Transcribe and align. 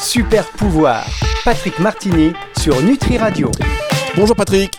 Super 0.00 0.46
pouvoir. 0.46 1.04
Patrick 1.44 1.78
Martini 1.78 2.32
sur 2.58 2.82
Nutri 2.82 3.18
Radio. 3.18 3.50
Bonjour 4.16 4.34
Patrick. 4.34 4.78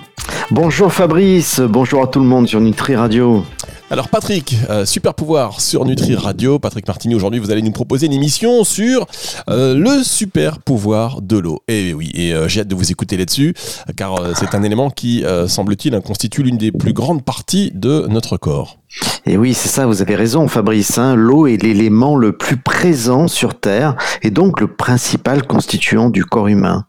Bonjour 0.50 0.92
Fabrice, 0.92 1.60
bonjour 1.62 2.02
à 2.02 2.08
tout 2.08 2.20
le 2.20 2.26
monde 2.26 2.48
sur 2.48 2.60
Nutri 2.60 2.96
Radio. 2.96 3.46
Alors 3.92 4.08
Patrick, 4.08 4.56
euh, 4.70 4.86
super 4.86 5.14
pouvoir 5.14 5.60
sur 5.60 5.84
Nutri 5.84 6.16
Radio. 6.16 6.60
Patrick 6.60 6.88
Martini, 6.88 7.14
aujourd'hui 7.14 7.42
vous 7.42 7.52
allez 7.52 7.62
nous 7.62 7.74
proposer 7.74 8.06
une 8.06 8.14
émission 8.14 8.64
sur 8.64 9.06
euh, 9.50 9.76
le 9.76 10.02
super 10.06 10.60
pouvoir 10.60 11.22
de 11.22 11.38
l'eau. 11.38 11.62
Et 11.68 11.94
oui, 11.94 12.10
et 12.14 12.34
euh, 12.34 12.48
j'ai 12.48 12.62
hâte 12.62 12.70
de 12.70 12.76
vous 12.76 12.90
écouter 12.90 13.18
là-dessus, 13.18 13.54
car 13.98 14.16
c'est 14.38 14.56
un 14.56 14.64
élément 14.64 14.92
qui, 14.92 15.26
semble-t-il, 15.48 16.00
constitue 16.00 16.42
l'une 16.44 16.58
des 16.58 16.72
plus 16.72 16.94
grandes 16.94 17.26
parties 17.26 17.74
de 17.76 18.08
notre 18.08 18.38
corps. 18.38 18.78
Et 19.26 19.38
oui, 19.38 19.54
c'est 19.54 19.70
ça, 19.70 19.86
vous 19.86 20.02
avez 20.02 20.16
raison 20.16 20.48
Fabrice. 20.48 20.98
Hein. 20.98 21.16
L'eau 21.16 21.48
est 21.48 21.62
l'élément 21.62 22.18
le 22.18 22.38
plus 22.38 22.58
présent 22.58 23.28
sur 23.28 23.60
Terre 23.60 23.96
et 24.22 24.32
donc 24.32 24.60
le 24.60 24.68
principal 24.68 25.46
constituant 25.46 26.10
du 26.10 26.26
corps 26.26 26.48
humain. 26.48 26.86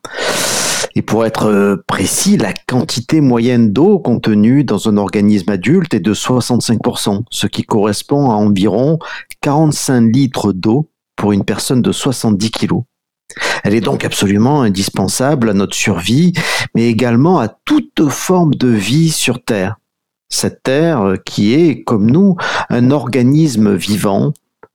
Et 0.95 1.03
pour 1.03 1.25
être 1.25 1.47
euh, 1.47 1.77
précis, 1.87 2.37
la 2.37 2.53
quantité 2.53 3.21
moyenne 3.21 3.73
d'eau 3.73 3.99
contenue 3.99 4.65
dans 4.65 4.89
un 4.89 4.97
organisme 4.97 5.51
adulte 5.51 5.95
est 5.95 6.01
de 6.01 6.15
65%, 6.15 7.23
ce 7.31 7.47
qui 7.47 7.63
correspond 7.63 8.31
à 8.31 8.35
environ 8.35 8.99
45 9.41 10.01
litres 10.01 10.53
d'eau 10.53 10.91
pour 11.17 11.33
une 11.33 11.45
personne 11.45 11.83
de 11.83 11.93
70 11.93 12.51
kg. 12.51 12.83
Elle 13.65 13.75
est 13.75 13.81
donc 13.81 14.05
absolument 14.05 14.63
indispensable 14.63 15.49
à 15.49 15.55
notre 15.55 15.75
survie, 15.75 16.33
mais 16.75 16.89
également 16.89 17.39
à 17.39 17.49
toute 17.49 18.09
forme 18.11 18.55
de 18.55 18.69
vie 18.69 19.11
sur 19.11 19.43
Terre. 19.43 19.77
Cette 20.29 20.63
Terre 20.63 21.03
euh, 21.03 21.17
qui 21.17 21.55
est, 21.55 21.83
comme 21.83 22.11
nous, 22.11 22.37
un 22.71 22.91
organisme 22.91 23.75
vivant, 23.75 24.33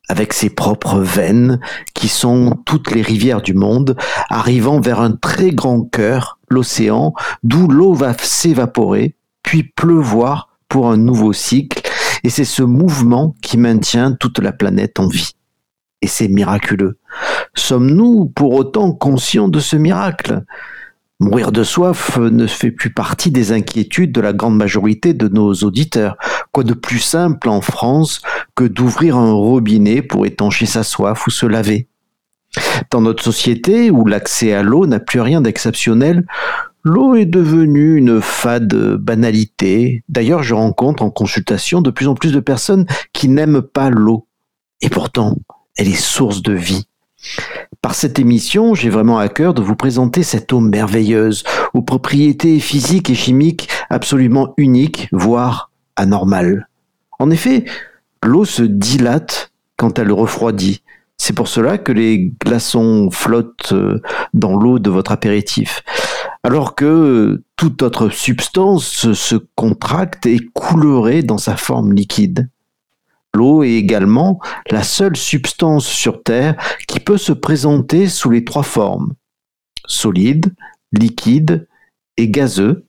avec 0.09 0.33
ses 0.33 0.49
propres 0.49 0.99
veines, 0.99 1.59
qui 1.93 2.07
sont 2.07 2.57
toutes 2.65 2.91
les 2.91 3.01
rivières 3.01 3.41
du 3.41 3.53
monde, 3.53 3.97
arrivant 4.29 4.79
vers 4.79 5.01
un 5.01 5.11
très 5.11 5.51
grand 5.51 5.81
cœur, 5.81 6.39
l'océan, 6.49 7.13
d'où 7.43 7.67
l'eau 7.67 7.93
va 7.93 8.13
s'évaporer, 8.17 9.15
puis 9.43 9.63
pleuvoir 9.63 10.49
pour 10.69 10.89
un 10.89 10.97
nouveau 10.97 11.33
cycle, 11.33 11.81
et 12.23 12.29
c'est 12.29 12.45
ce 12.45 12.63
mouvement 12.63 13.35
qui 13.41 13.57
maintient 13.57 14.13
toute 14.13 14.39
la 14.39 14.51
planète 14.51 14.99
en 14.99 15.07
vie. 15.07 15.33
Et 16.01 16.07
c'est 16.07 16.27
miraculeux. 16.27 16.99
Sommes-nous 17.55 18.27
pour 18.27 18.53
autant 18.53 18.91
conscients 18.91 19.47
de 19.47 19.59
ce 19.59 19.75
miracle? 19.75 20.43
Mourir 21.19 21.51
de 21.51 21.63
soif 21.63 22.19
ne 22.19 22.45
fait 22.45 22.69
plus 22.69 22.91
partie 22.91 23.31
des 23.31 23.51
inquiétudes 23.51 24.11
de 24.11 24.21
la 24.21 24.33
grande 24.33 24.55
majorité 24.55 25.15
de 25.15 25.27
nos 25.27 25.51
auditeurs. 25.51 26.15
Quoi 26.57 26.63
de 26.63 26.73
plus 26.73 26.97
simple 26.97 27.49
en 27.49 27.61
France 27.61 28.19
que 28.55 28.63
d'ouvrir 28.63 29.15
un 29.15 29.31
robinet 29.31 30.01
pour 30.01 30.25
étancher 30.25 30.65
sa 30.65 30.81
soif 30.81 31.27
ou 31.27 31.29
se 31.29 31.45
laver? 31.45 31.87
Dans 32.89 32.99
notre 32.99 33.23
société, 33.23 33.91
où 33.91 34.07
l'accès 34.07 34.53
à 34.53 34.63
l'eau 34.63 34.87
n'a 34.87 34.99
plus 34.99 35.21
rien 35.21 35.39
d'exceptionnel, 35.39 36.25
l'eau 36.81 37.13
est 37.13 37.27
devenue 37.27 37.97
une 37.97 38.21
fade 38.21 38.73
banalité. 38.95 40.03
D'ailleurs, 40.09 40.41
je 40.41 40.55
rencontre 40.55 41.03
en 41.03 41.11
consultation 41.11 41.83
de 41.83 41.91
plus 41.91 42.07
en 42.07 42.15
plus 42.15 42.33
de 42.33 42.39
personnes 42.39 42.87
qui 43.13 43.29
n'aiment 43.29 43.61
pas 43.61 43.91
l'eau. 43.91 44.25
Et 44.81 44.89
pourtant, 44.89 45.35
elle 45.75 45.89
est 45.89 45.93
source 45.93 46.41
de 46.41 46.53
vie. 46.53 46.87
Par 47.83 47.93
cette 47.93 48.17
émission, 48.17 48.73
j'ai 48.73 48.89
vraiment 48.89 49.19
à 49.19 49.29
cœur 49.29 49.53
de 49.53 49.61
vous 49.61 49.75
présenter 49.75 50.23
cette 50.23 50.51
eau 50.51 50.59
merveilleuse, 50.59 51.43
aux 51.75 51.83
propriétés 51.83 52.59
physiques 52.59 53.11
et 53.11 53.15
chimiques 53.15 53.69
absolument 53.91 54.55
uniques, 54.57 55.07
voire 55.11 55.69
En 57.19 57.31
effet, 57.31 57.65
l'eau 58.23 58.45
se 58.45 58.63
dilate 58.63 59.51
quand 59.77 59.99
elle 59.99 60.11
refroidit. 60.11 60.81
C'est 61.17 61.33
pour 61.33 61.47
cela 61.47 61.77
que 61.77 61.91
les 61.91 62.33
glaçons 62.43 63.09
flottent 63.11 63.73
euh, 63.73 64.01
dans 64.33 64.55
l'eau 64.55 64.79
de 64.79 64.89
votre 64.89 65.11
apéritif. 65.11 65.81
Alors 66.43 66.75
que 66.75 67.43
toute 67.55 67.81
autre 67.81 68.09
substance 68.09 69.11
se 69.13 69.35
contracte 69.55 70.25
et 70.25 70.39
coulerait 70.53 71.23
dans 71.23 71.39
sa 71.39 71.57
forme 71.57 71.93
liquide. 71.93 72.49
L'eau 73.33 73.63
est 73.63 73.73
également 73.73 74.39
la 74.71 74.83
seule 74.83 75.17
substance 75.17 75.85
sur 75.85 76.23
Terre 76.23 76.55
qui 76.87 76.99
peut 76.99 77.17
se 77.17 77.33
présenter 77.33 78.07
sous 78.07 78.29
les 78.29 78.43
trois 78.43 78.63
formes, 78.63 79.13
solide, 79.85 80.53
liquide 80.91 81.67
et 82.17 82.29
gazeux, 82.29 82.86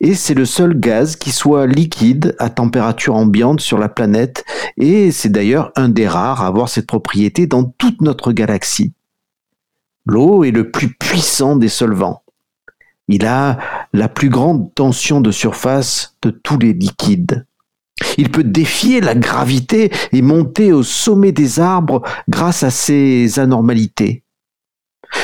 et 0.00 0.14
c'est 0.14 0.34
le 0.34 0.44
seul 0.44 0.78
gaz 0.78 1.16
qui 1.16 1.32
soit 1.32 1.66
liquide 1.66 2.34
à 2.38 2.50
température 2.50 3.14
ambiante 3.14 3.60
sur 3.60 3.78
la 3.78 3.88
planète, 3.88 4.44
et 4.76 5.10
c'est 5.10 5.28
d'ailleurs 5.28 5.72
un 5.76 5.88
des 5.88 6.08
rares 6.08 6.42
à 6.42 6.46
avoir 6.46 6.68
cette 6.68 6.86
propriété 6.86 7.46
dans 7.46 7.64
toute 7.64 8.00
notre 8.00 8.32
galaxie. 8.32 8.92
L'eau 10.04 10.44
est 10.44 10.50
le 10.50 10.70
plus 10.70 10.94
puissant 10.94 11.56
des 11.56 11.68
solvants. 11.68 12.22
Il 13.08 13.26
a 13.26 13.58
la 13.92 14.08
plus 14.08 14.28
grande 14.28 14.74
tension 14.74 15.20
de 15.20 15.30
surface 15.30 16.16
de 16.22 16.30
tous 16.30 16.58
les 16.58 16.72
liquides. 16.72 17.46
Il 18.18 18.30
peut 18.30 18.44
défier 18.44 19.00
la 19.00 19.14
gravité 19.14 19.90
et 20.12 20.22
monter 20.22 20.72
au 20.72 20.82
sommet 20.82 21.32
des 21.32 21.60
arbres 21.60 22.02
grâce 22.28 22.62
à 22.62 22.70
ses 22.70 23.38
anormalités. 23.38 24.22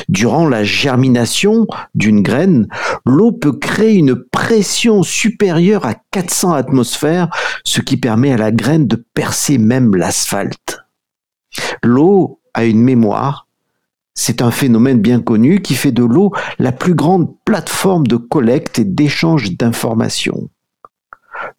Durant 0.09 0.49
la 0.49 0.65
germination 0.65 1.67
d'une 1.95 2.23
graine, 2.23 2.69
l'eau 3.07 3.33
peut 3.33 3.53
créer 3.53 3.95
une 3.95 4.15
pression 4.15 5.03
supérieure 5.03 5.87
à 5.87 5.95
400 6.11 6.53
atmosphères, 6.53 7.29
ce 7.65 7.81
qui 7.81 7.97
permet 7.97 8.33
à 8.33 8.37
la 8.37 8.53
graine 8.53 8.87
de 8.87 8.97
percer 9.15 9.59
même 9.59 9.95
l'asphalte. 9.95 10.81
L'eau 11.83 12.41
a 12.55 12.65
une 12.65 12.83
mémoire. 12.83 13.47
C'est 14.15 14.43
un 14.43 14.51
phénomène 14.51 15.01
bien 15.01 15.21
connu 15.21 15.63
qui 15.63 15.75
fait 15.75 15.93
de 15.93 16.05
l'eau 16.05 16.33
la 16.59 16.73
plus 16.73 16.95
grande 16.95 17.35
plateforme 17.45 18.07
de 18.07 18.17
collecte 18.17 18.79
et 18.79 18.85
d'échange 18.85 19.57
d'informations. 19.57 20.51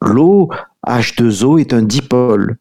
L'eau 0.02 0.50
H2O 0.86 1.60
est 1.60 1.74
un 1.74 1.82
dipôle 1.82 2.58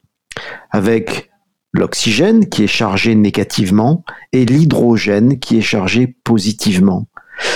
avec 0.70 1.31
l'oxygène 1.72 2.49
qui 2.49 2.65
est 2.65 2.69
chargé 2.69 3.15
négativement 3.15 4.05
et 4.33 4.44
l'hydrogène 4.44 5.38
qui 5.38 5.59
est 5.59 5.62
chargé 5.62 6.15
positivement. 6.25 7.06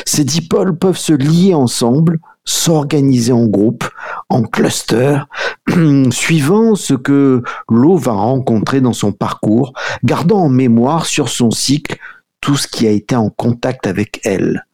Ces 0.05 0.25
dipôles 0.25 0.79
peuvent 0.79 0.99
se 0.99 1.13
lier 1.13 1.55
ensemble, 1.55 2.19
s'organiser 2.45 3.33
en 3.33 3.47
groupe, 3.47 3.85
en 4.29 4.43
cluster, 4.43 5.19
suivant 6.11 6.75
ce 6.75 6.95
que 6.95 7.43
l'eau 7.69 7.97
va 7.97 8.13
rencontrer 8.13 8.81
dans 8.81 8.93
son 8.93 9.13
parcours, 9.13 9.73
gardant 10.03 10.39
en 10.39 10.49
mémoire 10.49 11.07
sur 11.07 11.29
son 11.29 11.51
cycle 11.51 11.99
tout 12.41 12.57
ce 12.57 12.69
qui 12.69 12.87
a 12.87 12.91
été 12.91 13.17
en 13.17 13.31
contact 13.31 13.87
avec 13.87 14.21
elle. 14.25 14.67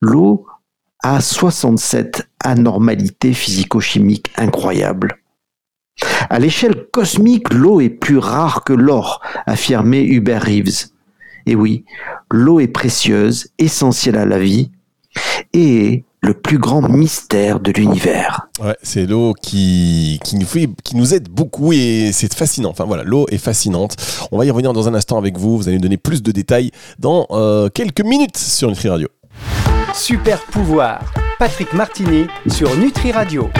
L'eau 0.00 0.46
a 1.02 1.20
67 1.20 2.26
anormalités 2.42 3.34
physico-chimiques 3.34 4.32
incroyables. 4.36 5.18
À 6.28 6.38
l'échelle 6.38 6.86
cosmique, 6.92 7.52
l'eau 7.52 7.80
est 7.80 7.90
plus 7.90 8.18
rare 8.18 8.64
que 8.64 8.72
l'or, 8.72 9.20
affirmait 9.46 10.04
Hubert 10.04 10.42
Reeves. 10.42 10.88
Et 11.46 11.54
oui, 11.54 11.84
l'eau 12.30 12.60
est 12.60 12.68
précieuse, 12.68 13.48
essentielle 13.58 14.16
à 14.16 14.24
la 14.24 14.38
vie, 14.38 14.70
et 15.52 16.04
le 16.24 16.32
plus 16.32 16.58
grand 16.58 16.80
mystère 16.88 17.60
de 17.60 17.70
l'univers. 17.70 18.48
Ouais, 18.58 18.76
c'est 18.82 19.06
l'eau 19.06 19.34
qui, 19.34 20.18
qui, 20.24 20.36
nous 20.36 20.46
fait, 20.46 20.68
qui 20.82 20.96
nous 20.96 21.12
aide 21.12 21.28
beaucoup 21.28 21.72
et 21.72 22.10
c'est 22.12 22.32
fascinant. 22.32 22.70
Enfin 22.70 22.84
voilà, 22.84 23.02
l'eau 23.02 23.26
est 23.30 23.38
fascinante. 23.38 23.96
On 24.32 24.38
va 24.38 24.46
y 24.46 24.50
revenir 24.50 24.72
dans 24.72 24.88
un 24.88 24.94
instant 24.94 25.18
avec 25.18 25.36
vous. 25.36 25.58
Vous 25.58 25.68
allez 25.68 25.76
nous 25.76 25.82
donner 25.82 25.98
plus 25.98 26.22
de 26.22 26.32
détails 26.32 26.70
dans 26.98 27.26
euh, 27.30 27.68
quelques 27.68 28.00
minutes 28.00 28.38
sur 28.38 28.68
Nutri 28.68 28.88
Radio. 28.88 29.08
Super 29.92 30.40
pouvoir. 30.46 31.12
Patrick 31.38 31.72
Martini 31.74 32.26
sur 32.48 32.74
Nutri 32.76 33.12
Radio. 33.12 33.50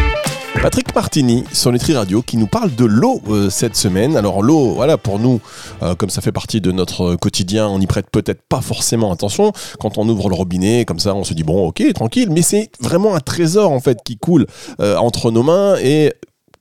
Patrick 0.62 0.94
Martini 0.94 1.44
sur 1.52 1.72
Nutri 1.72 1.94
Radio 1.94 2.22
qui 2.22 2.36
nous 2.36 2.46
parle 2.46 2.74
de 2.74 2.84
l'eau 2.84 3.20
euh, 3.28 3.50
cette 3.50 3.76
semaine. 3.76 4.16
Alors 4.16 4.42
l'eau, 4.42 4.74
voilà, 4.74 4.96
pour 4.96 5.18
nous, 5.18 5.40
euh, 5.82 5.94
comme 5.94 6.10
ça 6.10 6.20
fait 6.20 6.32
partie 6.32 6.60
de 6.60 6.72
notre 6.72 7.16
quotidien, 7.16 7.68
on 7.68 7.78
n'y 7.78 7.86
prête 7.86 8.06
peut-être 8.10 8.42
pas 8.48 8.60
forcément 8.60 9.12
attention. 9.12 9.52
Quand 9.78 9.98
on 9.98 10.08
ouvre 10.08 10.28
le 10.28 10.34
robinet, 10.34 10.84
comme 10.84 10.98
ça, 10.98 11.14
on 11.14 11.24
se 11.24 11.34
dit 11.34 11.44
bon, 11.44 11.68
ok, 11.68 11.82
tranquille, 11.94 12.30
mais 12.30 12.42
c'est 12.42 12.70
vraiment 12.80 13.14
un 13.14 13.20
trésor 13.20 13.72
en 13.72 13.80
fait 13.80 13.98
qui 14.04 14.16
coule 14.16 14.46
euh, 14.80 14.96
entre 14.96 15.30
nos 15.30 15.42
mains 15.42 15.76
et 15.82 16.12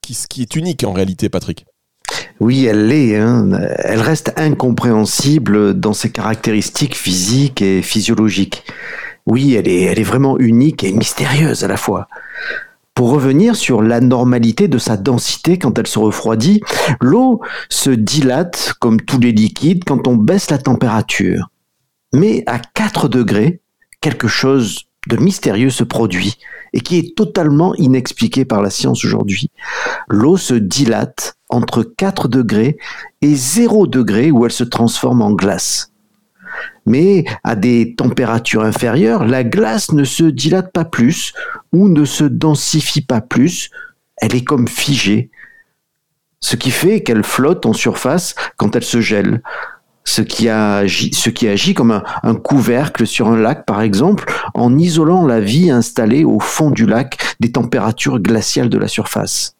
qui, 0.01 0.17
qui 0.29 0.41
est 0.41 0.55
unique 0.55 0.83
en 0.83 0.93
réalité, 0.93 1.29
Patrick. 1.29 1.65
Oui, 2.39 2.65
elle 2.65 2.87
l'est. 2.87 3.15
Hein. 3.15 3.49
Elle 3.79 4.01
reste 4.01 4.33
incompréhensible 4.35 5.79
dans 5.79 5.93
ses 5.93 6.11
caractéristiques 6.11 6.95
physiques 6.95 7.61
et 7.61 7.81
physiologiques. 7.81 8.63
Oui, 9.25 9.55
elle 9.55 9.67
est, 9.67 9.83
elle 9.83 9.99
est 9.99 10.03
vraiment 10.03 10.37
unique 10.37 10.83
et 10.83 10.91
mystérieuse 10.91 11.63
à 11.63 11.67
la 11.67 11.77
fois. 11.77 12.07
Pour 12.95 13.09
revenir 13.09 13.55
sur 13.55 13.81
l'anormalité 13.81 14.67
de 14.67 14.77
sa 14.77 14.97
densité 14.97 15.57
quand 15.57 15.79
elle 15.79 15.87
se 15.87 15.97
refroidit, 15.97 16.61
l'eau 17.01 17.41
se 17.69 17.89
dilate 17.89 18.75
comme 18.79 19.01
tous 19.01 19.19
les 19.19 19.31
liquides 19.31 19.83
quand 19.83 20.07
on 20.07 20.15
baisse 20.15 20.51
la 20.51 20.59
température. 20.59 21.49
Mais 22.13 22.43
à 22.45 22.59
4 22.59 23.07
degrés, 23.07 23.61
quelque 23.99 24.27
chose 24.27 24.83
de 25.07 25.17
mystérieux 25.17 25.71
se 25.71 25.83
produit 25.83 26.37
et 26.73 26.81
qui 26.81 26.97
est 26.97 27.15
totalement 27.15 27.73
inexpliqué 27.75 28.45
par 28.45 28.61
la 28.61 28.69
science 28.69 29.03
aujourd'hui. 29.03 29.49
L'eau 30.07 30.37
se 30.37 30.53
dilate 30.53 31.35
entre 31.49 31.83
4 31.83 32.27
degrés 32.27 32.77
et 33.21 33.33
0 33.33 33.87
degrés 33.87 34.29
où 34.29 34.45
elle 34.45 34.51
se 34.51 34.63
transforme 34.63 35.21
en 35.21 35.31
glace. 35.31 35.92
Mais 36.85 37.25
à 37.43 37.55
des 37.55 37.95
températures 37.95 38.63
inférieures, 38.63 39.25
la 39.25 39.43
glace 39.43 39.91
ne 39.91 40.03
se 40.03 40.23
dilate 40.23 40.71
pas 40.71 40.85
plus 40.85 41.33
ou 41.71 41.87
ne 41.87 42.05
se 42.05 42.23
densifie 42.23 43.01
pas 43.01 43.21
plus. 43.21 43.69
Elle 44.17 44.35
est 44.35 44.43
comme 44.43 44.67
figée. 44.67 45.29
Ce 46.39 46.55
qui 46.55 46.71
fait 46.71 47.03
qu'elle 47.03 47.23
flotte 47.23 47.65
en 47.65 47.73
surface 47.73 48.35
quand 48.57 48.75
elle 48.75 48.83
se 48.83 49.01
gèle. 49.01 49.41
Ce 50.05 50.21
qui, 50.21 50.49
agit, 50.49 51.73
comme 51.73 52.03
un 52.23 52.35
couvercle 52.35 53.07
sur 53.07 53.29
un 53.29 53.37
lac, 53.37 53.65
par 53.65 53.81
exemple, 53.81 54.25
en 54.53 54.77
isolant 54.77 55.25
la 55.25 55.39
vie 55.39 55.71
installée 55.71 56.25
au 56.25 56.41
fond 56.41 56.71
du 56.71 56.85
lac 56.85 57.17
des 57.39 57.53
températures 57.53 58.19
glaciales 58.19 58.67
de 58.67 58.77
la 58.77 58.89
surface. 58.89 59.55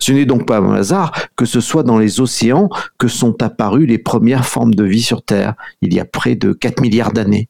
Ce 0.00 0.12
n'est 0.12 0.26
donc 0.26 0.46
pas 0.46 0.58
un 0.58 0.74
hasard 0.74 1.12
que 1.36 1.44
ce 1.44 1.60
soit 1.60 1.82
dans 1.82 1.98
les 1.98 2.20
océans 2.20 2.68
que 2.98 3.08
sont 3.08 3.42
apparues 3.42 3.86
les 3.86 3.98
premières 3.98 4.46
formes 4.46 4.74
de 4.74 4.84
vie 4.84 5.02
sur 5.02 5.22
Terre, 5.22 5.54
il 5.82 5.94
y 5.94 6.00
a 6.00 6.04
près 6.04 6.34
de 6.34 6.52
4 6.52 6.80
milliards 6.80 7.12
d'années. 7.12 7.48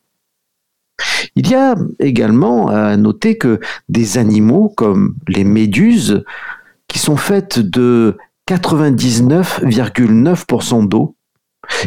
Il 1.35 1.49
y 1.49 1.55
a 1.55 1.75
également 1.99 2.69
à 2.69 2.95
noter 2.97 3.39
que 3.39 3.59
des 3.89 4.19
animaux 4.19 4.71
comme 4.77 5.15
les 5.29 5.45
méduses, 5.45 6.23
qui 6.89 6.99
sont 6.99 7.17
faites 7.17 7.59
de 7.59 8.19
99,9% 8.49 10.89
d'eau, 10.89 11.17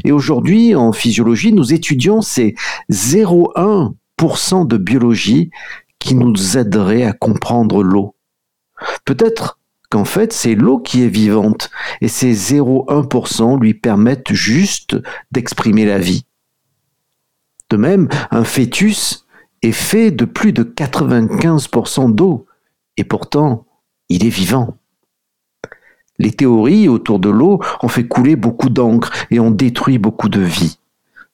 et 0.04 0.12
aujourd'hui 0.12 0.76
en 0.76 0.92
physiologie, 0.94 1.54
nous 1.54 1.74
étudions 1.74 2.22
ces 2.22 2.56
0,1% 2.90 4.68
de 4.68 4.78
biologie 4.78 5.50
qui 6.00 6.16
nous 6.16 6.58
aiderait 6.58 7.04
à 7.04 7.14
comprendre 7.14 7.84
l'eau. 7.84 8.16
Peut-être 9.06 9.60
qu'en 9.94 10.06
fait 10.06 10.34
c'est 10.34 10.56
l'eau 10.56 10.80
qui 10.80 11.04
est 11.04 11.08
vivante 11.08 11.70
et 12.02 12.08
ces 12.08 12.34
0,1% 12.34 13.62
lui 13.62 13.76
permettent 13.76 14.34
juste 14.34 14.98
d'exprimer 15.32 15.86
la 15.86 16.00
vie. 16.00 16.26
De 17.70 17.78
même, 17.78 18.10
un 18.32 18.44
fœtus 18.44 19.28
est 19.62 19.72
fait 19.72 20.10
de 20.10 20.26
plus 20.26 20.52
de 20.52 20.64
95% 20.64 22.12
d'eau 22.12 22.48
et 22.98 23.04
pourtant 23.04 23.68
il 24.10 24.26
est 24.26 24.30
vivant. 24.30 24.78
Les 26.18 26.32
théories 26.32 26.88
autour 26.88 27.20
de 27.20 27.30
l'eau 27.30 27.62
ont 27.84 27.88
fait 27.88 28.08
couler 28.08 28.36
beaucoup 28.36 28.72
d'encre 28.72 29.12
et 29.30 29.40
ont 29.40 29.52
détruit 29.52 30.00
beaucoup 30.00 30.30
de 30.30 30.42
vie. 30.42 30.80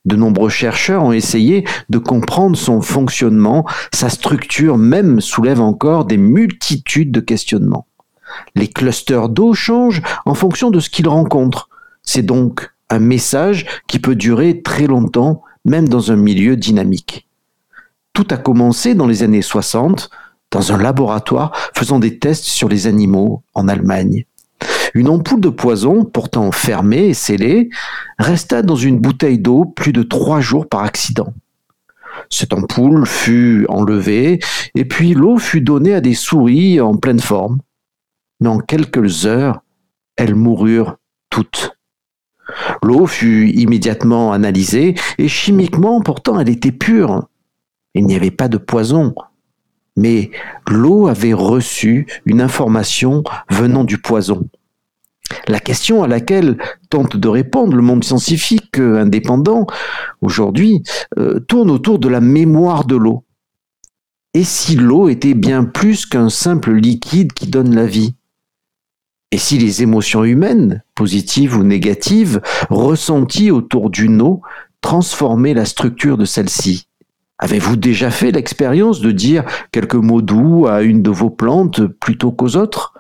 De 0.04 0.18
nombreux 0.18 0.50
chercheurs 0.50 1.06
ont 1.06 1.14
essayé 1.14 1.64
de 1.88 1.98
comprendre 1.98 2.58
son 2.58 2.82
fonctionnement, 2.82 3.66
sa 3.94 4.10
structure 4.10 4.78
même 4.78 5.22
soulève 5.22 5.62
encore 5.62 6.04
des 6.04 6.18
multitudes 6.18 7.14
de 7.14 7.22
questionnements. 7.22 7.86
Les 8.56 8.68
clusters 8.68 9.30
d'eau 9.30 9.54
changent 9.54 10.02
en 10.26 10.34
fonction 10.34 10.72
de 10.72 10.80
ce 10.80 10.90
qu'ils 10.90 11.08
rencontrent. 11.08 11.70
C'est 12.04 12.26
donc 12.26 12.72
un 12.90 13.00
message 13.00 13.66
qui 13.88 14.00
peut 14.00 14.16
durer 14.16 14.62
très 14.62 14.88
longtemps, 14.88 15.44
même 15.66 15.88
dans 15.88 16.12
un 16.12 16.16
milieu 16.16 16.56
dynamique. 16.56 17.28
Tout 18.14 18.28
a 18.32 18.38
commencé 18.38 18.96
dans 18.96 19.08
les 19.08 19.24
années 19.24 19.42
60, 19.42 20.10
dans 20.52 20.74
un 20.74 20.78
laboratoire 20.78 21.52
faisant 21.76 22.00
des 22.00 22.18
tests 22.18 22.46
sur 22.46 22.70
les 22.70 22.88
animaux 22.88 23.44
en 23.54 23.68
Allemagne. 23.68 24.26
Une 24.94 25.08
ampoule 25.08 25.42
de 25.42 25.50
poison, 25.50 26.04
pourtant 26.04 26.52
fermée 26.52 27.10
et 27.10 27.14
scellée, 27.14 27.70
resta 28.18 28.62
dans 28.62 28.76
une 28.76 29.00
bouteille 29.00 29.38
d'eau 29.38 29.66
plus 29.66 29.94
de 29.94 30.04
trois 30.04 30.42
jours 30.42 30.68
par 30.68 30.84
accident. 30.84 31.34
Cette 32.30 32.54
ampoule 32.54 33.06
fut 33.06 33.66
enlevée 33.70 34.40
et 34.76 34.86
puis 34.86 35.14
l'eau 35.14 35.38
fut 35.38 35.62
donnée 35.62 35.94
à 35.94 36.02
des 36.02 36.14
souris 36.14 36.82
en 36.82 36.96
pleine 36.96 37.20
forme 37.20 37.60
en 38.48 38.60
quelques 38.60 39.26
heures, 39.26 39.62
elles 40.16 40.36
moururent 40.36 40.98
toutes. 41.30 41.72
L'eau 42.82 43.06
fut 43.06 43.50
immédiatement 43.50 44.32
analysée, 44.32 44.96
et 45.18 45.28
chimiquement 45.28 46.02
pourtant 46.02 46.40
elle 46.40 46.50
était 46.50 46.72
pure. 46.72 47.28
Il 47.94 48.06
n'y 48.06 48.16
avait 48.16 48.32
pas 48.32 48.48
de 48.48 48.58
poison. 48.58 49.14
Mais 49.96 50.32
l'eau 50.70 51.08
avait 51.08 51.34
reçu 51.34 52.08
une 52.26 52.42
information 52.42 53.24
venant 53.50 53.84
du 53.84 53.98
poison. 53.98 54.48
La 55.48 55.60
question 55.60 56.04
à 56.04 56.08
laquelle 56.08 56.58
tente 56.90 57.18
de 57.18 57.28
répondre 57.28 57.76
le 57.76 57.82
monde 57.82 58.04
scientifique 58.04 58.80
indépendant 58.80 59.68
aujourd'hui 60.22 60.82
euh, 61.18 61.40
tourne 61.40 61.70
autour 61.70 62.00
de 62.00 62.08
la 62.08 62.22
mémoire 62.22 62.86
de 62.86 62.96
l'eau. 62.96 63.26
Et 64.34 64.44
si 64.44 64.76
l'eau 64.76 65.10
était 65.10 65.34
bien 65.34 65.66
plus 65.66 66.06
qu'un 66.06 66.30
simple 66.30 66.74
liquide 66.74 67.34
qui 67.34 67.48
donne 67.48 67.76
la 67.76 67.86
vie? 67.86 68.16
Et 69.32 69.38
si 69.38 69.60
les 69.60 69.84
émotions 69.84 70.24
humaines, 70.24 70.84
positives 70.96 71.56
ou 71.56 71.64
négatives, 71.64 72.42
ressenties 72.70 73.52
autour 73.52 73.90
d'une 73.92 74.22
eau, 74.22 74.42
transformaient 74.82 75.54
la 75.54 75.66
structure 75.66 76.18
de 76.18 76.26
celle-ci? 76.26 76.88
Avez-vous 77.38 77.76
déjà 77.76 78.10
fait 78.10 78.32
l'expérience 78.32 79.02
de 79.02 79.12
dire 79.12 79.44
quelques 79.72 79.96
mots 79.96 80.22
doux 80.22 80.68
à 80.68 80.82
une 80.82 81.04
de 81.04 81.12
vos 81.12 81.30
plantes 81.30 81.86
plutôt 81.86 82.32
qu'aux 82.32 82.56
autres? 82.56 82.94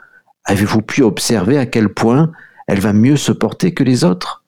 Avez-vous 0.45 0.81
pu 0.81 1.01
observer 1.01 1.57
à 1.57 1.65
quel 1.65 1.89
point 1.89 2.31
elle 2.67 2.79
va 2.79 2.93
mieux 2.93 3.17
se 3.17 3.31
porter 3.31 3.73
que 3.73 3.83
les 3.83 4.03
autres? 4.03 4.43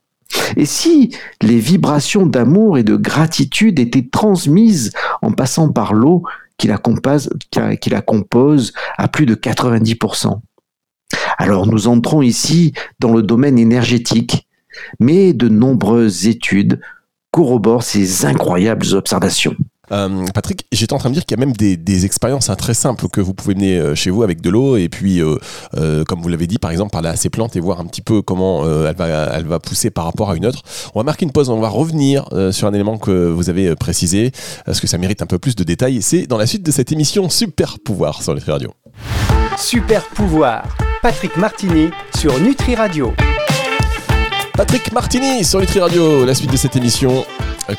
Et 0.56 0.66
si 0.66 1.16
les 1.42 1.57
vibrations 1.57 2.25
d'amour 2.25 2.77
et 2.77 2.84
de 2.84 2.95
gratitude 2.95 3.80
étaient 3.80 4.07
transmises 4.10 4.94
en 5.22 5.31
passant 5.31 5.69
par 5.69 5.94
l'eau 5.94 6.24
qui 6.57 6.68
la 6.68 6.77
compose, 6.77 7.30
à 8.98 9.07
plus 9.07 9.25
de 9.25 9.36
90% 9.36 10.42
alors 11.38 11.68
nous 11.68 11.88
entrons 11.88 12.22
ici 12.22 12.74
dans 13.00 13.13
le 13.13 13.22
domaine 13.22 13.57
énergétique, 13.57 14.48
mais 15.00 15.33
de 15.33 15.50
nombreuses 15.50 16.28
études 16.28 16.80
corroborent 17.31 17.83
ces 17.83 18.25
incroyables 18.25 18.94
observations. 18.94 19.56
Euh, 19.92 20.25
Patrick, 20.33 20.66
j'étais 20.72 20.94
en 20.94 20.98
train 20.98 21.10
de 21.10 21.16
dire 21.16 21.25
qu'il 21.25 21.38
y 21.38 21.42
a 21.42 21.45
même 21.45 21.56
des, 21.56 22.06
expériences 22.06 22.50
hein, 22.50 22.56
très 22.56 22.74
simples 22.74 23.07
que 23.10 23.19
vous 23.19 23.33
pouvez 23.33 23.56
mener 23.56 23.78
euh, 23.78 23.95
chez 23.95 24.10
vous 24.10 24.24
avec 24.24 24.42
de 24.42 24.50
l'eau 24.50 24.78
et 24.78 24.89
puis, 24.89 25.22
euh, 25.22 26.04
comme 26.06 26.22
vous 26.22 26.30
l'avez 26.30 26.48
dit, 26.48 26.57
par 26.57 26.72
exemple, 26.72 26.92
parler 26.92 27.10
à 27.10 27.16
ces 27.16 27.30
plantes 27.30 27.56
et 27.56 27.60
voir 27.60 27.80
un 27.80 27.86
petit 27.86 28.01
peu 28.01 28.22
comment 28.22 28.66
elle, 28.66 28.95
va, 28.95 29.07
elle 29.36 29.45
va 29.45 29.60
pousser 29.60 29.92
par 29.92 30.06
rapport 30.06 30.30
à 30.30 30.36
une 30.36 30.45
autre. 30.45 30.62
On 30.95 31.00
va 31.00 31.04
marquer 31.04 31.25
une 31.25 31.31
pause, 31.31 31.50
on 31.50 31.60
va 31.60 31.69
revenir 31.69 32.25
sur 32.51 32.68
un 32.68 32.74
élément 32.74 32.98
que 32.98 33.30
vous 33.30 33.50
avez 33.50 33.75
précisé, 33.75 34.31
parce 34.66 34.80
que 34.80 34.88
ça 34.88 34.98
mérite 34.98 35.22
un 35.22 35.25
peu 35.25 35.39
plus 35.39 35.56
de 35.56 35.63
détails. 35.63 36.01
C'est 36.01 36.27
dans 36.27 36.38
la 36.38 36.48
suite 36.48 36.63
de 36.63 36.72
cette 36.72 36.92
émission 36.92 37.30
Super 37.30 37.80
Pouvoir 37.80 38.22
sur 38.24 38.34
les 38.34 38.42
Radio. 38.42 38.72
Super 39.57 40.04
Pouvoir, 40.10 40.63
Patrick 41.01 41.36
Martini 41.36 41.89
sur 42.15 42.39
Nutri 42.39 42.75
Radio. 42.75 43.12
Patrick 44.53 44.92
Martini 44.92 45.44
sur 45.44 45.59
Nutri 45.59 45.80
Radio, 45.80 46.25
la 46.25 46.36
suite 46.36 46.51
de 46.51 46.57
cette 46.57 46.75
émission 46.75 47.25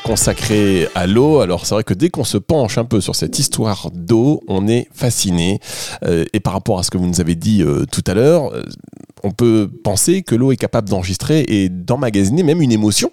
consacrée 0.03 0.89
à 0.93 1.07
l'eau. 1.07 1.39
Alors 1.39 1.65
c'est 1.65 1.73
vrai 1.73 1.85
que 1.85 1.93
dès 1.93 2.09
qu'on 2.09 2.25
se 2.25 2.37
penche 2.37 2.77
un 2.77 2.83
peu 2.83 2.99
sur 2.99 3.15
cette 3.15 3.39
histoire 3.39 3.91
d'eau, 3.93 4.41
on 4.49 4.67
est 4.67 4.89
fasciné. 4.93 5.59
Euh, 6.03 6.25
et 6.33 6.41
par 6.41 6.51
rapport 6.51 6.79
à 6.79 6.83
ce 6.83 6.91
que 6.91 6.97
vous 6.97 7.07
nous 7.07 7.21
avez 7.21 7.35
dit 7.35 7.63
euh, 7.63 7.85
tout 7.89 8.03
à 8.07 8.13
l'heure, 8.13 8.53
euh, 8.53 8.63
on 9.23 9.31
peut 9.31 9.71
penser 9.85 10.21
que 10.21 10.35
l'eau 10.35 10.51
est 10.51 10.57
capable 10.57 10.89
d'enregistrer 10.89 11.45
et 11.47 11.69
d'emmagasiner 11.69 12.43
même 12.43 12.61
une 12.61 12.73
émotion, 12.73 13.09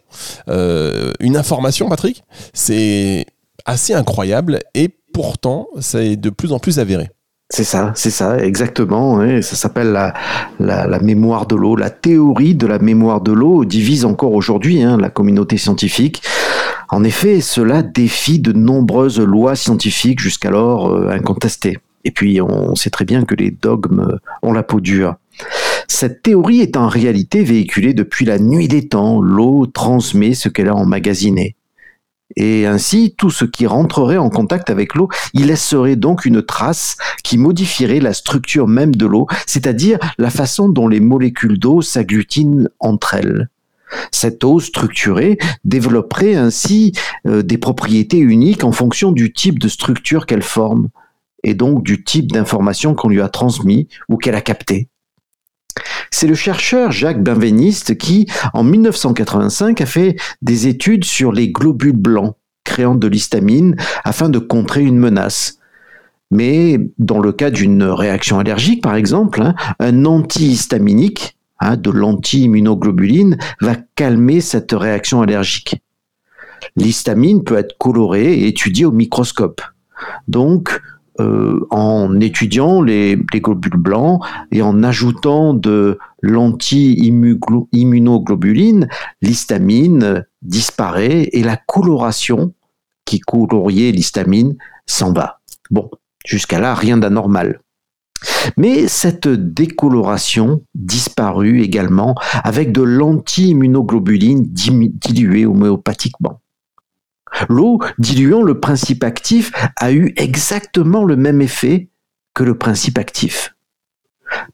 une 0.49 1.37
information, 1.37 1.89
Patrick. 1.89 2.25
C'est 2.53 3.27
assez 3.65 3.95
incroyable 3.95 4.59
et 4.75 4.89
pourtant, 5.13 5.69
ça 5.79 6.03
est 6.03 6.17
de 6.17 6.31
plus 6.31 6.53
en 6.53 6.59
plus 6.59 6.81
avéré. 6.81 7.11
C'est 7.53 7.65
ça, 7.65 7.93
c'est 7.97 8.11
ça, 8.11 8.39
exactement. 8.39 9.21
Ça 9.43 9.57
s'appelle 9.57 9.91
la, 9.91 10.15
la, 10.61 11.01
mémoire 11.01 11.47
de 11.47 11.57
l'eau. 11.57 11.75
La 11.75 11.91
théorie 11.91 12.55
de 12.55 12.67
la 12.69 12.79
mémoire 12.79 13.21
de 13.21 13.33
l'eau 13.33 13.65
divise 13.65 14.05
encore 14.05 14.35
aujourd'hui 14.35 14.83
hein, 14.85 14.97
la 14.97 15.11
communauté 15.11 15.57
scientifique. 15.57 16.23
En 16.91 17.03
effet, 17.03 17.41
cela 17.41 17.83
défie 17.83 18.39
de 18.39 18.53
nombreuses 18.53 19.19
lois 19.19 19.57
scientifiques 19.57 20.21
jusqu'alors 20.21 20.93
euh, 20.93 21.11
incontestées. 21.11 21.79
Et 22.05 22.13
puis, 22.13 22.41
on 22.41 22.77
sait 22.77 22.91
très 22.91 23.05
bien 23.05 23.25
que 23.25 23.35
les 23.35 23.51
dogmes 23.51 24.19
ont 24.43 24.53
la 24.53 24.63
peau 24.63 24.81
dure. 24.81 25.17
Cette 25.89 26.23
théorie 26.23 26.61
est 26.61 26.77
en 26.77 26.89
réalité 26.89 27.43
véhiculée 27.43 27.95
depuis 27.95 28.25
la 28.25 28.39
nuit 28.39 28.69
des 28.69 28.87
temps. 28.87 29.21
L'eau 29.21 29.67
transmet 29.67 30.35
ce 30.35 30.49
qu'elle 30.49 30.69
a 30.69 30.75
emmagasiné. 30.75 31.57
Et 32.37 32.67
ainsi, 32.67 33.15
tout 33.17 33.31
ce 33.31 33.45
qui 33.45 33.67
rentrerait 33.67 34.17
en 34.17 34.31
contact 34.31 34.71
avec 34.71 34.95
l'eau, 34.95 35.09
il 35.35 35.47
laisserait 35.47 35.97
donc 35.97 36.25
une 36.25 36.43
trace 36.43 36.97
qui 37.25 37.39
modifierait 37.39 38.01
la 38.01 38.13
structure 38.13 38.69
même 38.69 38.95
de 38.95 39.07
l'eau, 39.07 39.27
c'est-à-dire 39.47 39.99
la 40.19 40.31
façon 40.31 40.69
dont 40.69 40.89
les 40.89 41.01
molécules 41.01 41.59
d'eau 41.59 41.83
s'agglutinent 41.83 42.69
entre 42.79 43.15
elles. 43.15 43.49
Cette 44.13 44.45
eau 44.45 44.61
structurée 44.61 45.39
développerait 45.65 46.37
ainsi 46.37 46.93
euh, 47.27 47.43
des 47.43 47.59
propriétés 47.59 48.19
uniques 48.19 48.63
en 48.63 48.71
fonction 48.71 49.11
du 49.11 49.33
type 49.33 49.59
de 49.59 49.67
structure 49.69 50.27
qu'elle 50.27 50.43
forme, 50.43 50.89
et 51.43 51.55
donc 51.55 51.83
du 51.83 52.05
type 52.05 52.31
d'information 52.31 52.95
qu'on 52.95 53.09
lui 53.09 53.21
a 53.21 53.29
transmis 53.29 53.89
ou 54.09 54.17
qu'elle 54.17 54.35
a 54.35 54.41
capté. 54.41 54.90
C'est 56.11 56.27
le 56.27 56.35
chercheur 56.35 56.93
Jacques 56.93 57.23
Benveniste 57.23 57.97
qui, 57.97 58.27
en 58.53 58.65
1985, 58.65 59.81
a 59.81 59.87
fait 59.87 60.17
des 60.43 60.67
études 60.67 61.05
sur 61.05 61.33
les 61.33 61.51
globules 61.51 61.93
blancs 61.97 62.35
créant 62.65 62.95
de 62.95 63.09
l'histamine 63.09 63.77
afin 64.05 64.29
de 64.29 64.39
contrer 64.39 64.83
une 64.83 64.99
menace. 64.99 65.59
Mais 66.31 66.79
dans 66.99 67.19
le 67.19 67.33
cas 67.33 67.51
d'une 67.51 67.83
réaction 67.83 68.39
allergique, 68.39 68.83
par 68.83 68.95
exemple, 68.95 69.43
hein, 69.43 69.55
un 69.81 70.05
antihistaminique, 70.05 71.37
hein, 71.59 71.77
de 71.77 71.91
l'anti-immunoglobuline, 71.91 73.37
va 73.61 73.77
calmer 73.97 74.41
cette 74.41 74.73
réaction 74.73 75.23
allergique. 75.23 75.83
l'histamine 76.77 77.43
peut 77.43 77.57
être 77.57 77.77
colorée 77.79 78.35
et 78.35 78.47
étudiée 78.47 78.85
au 78.85 78.93
microscope. 78.93 79.63
Donc, 80.29 80.81
euh, 81.21 81.67
en 81.71 82.19
étudiant 82.21 82.83
les, 82.83 83.17
globules 83.17 83.77
blancs 83.77 84.21
et 84.51 84.63
en 84.63 84.83
ajoutant 84.83 85.55
de 85.55 85.99
l'anti-immunoglobuline, 86.23 88.89
l'histamine 89.21 90.25
disparaît 90.43 91.29
et 91.33 91.43
la 91.43 91.57
coloration 91.57 92.55
qui 93.05 93.21
coloriait 93.21 93.93
l'histamine 93.93 94.57
s'en 94.87 95.13
va. 95.13 95.41
Bon, 95.71 95.91
jusqu'à 96.25 96.59
là, 96.59 96.75
rien 96.75 96.97
d'anormal. 96.97 97.61
Mais 98.57 98.89
cette 98.89 99.29
décoloration 99.29 100.63
disparut 100.75 101.61
également 101.61 102.15
avec 102.45 102.73
de 102.73 102.81
l'anti-immunoglobuline 102.83 104.45
diluée 104.45 105.47
homéopathiquement. 105.47 106.41
L'eau 107.49 107.81
diluant 107.99 108.43
le 108.43 108.61
principe 108.61 109.05
actif 109.05 109.53
a 109.77 109.93
eu 109.93 110.13
exactement 110.17 111.05
le 111.05 111.17
même 111.17 111.41
effet 111.41 111.89
que 112.35 112.45
le 112.45 112.57
principe 112.57 112.99
actif. 112.99 113.55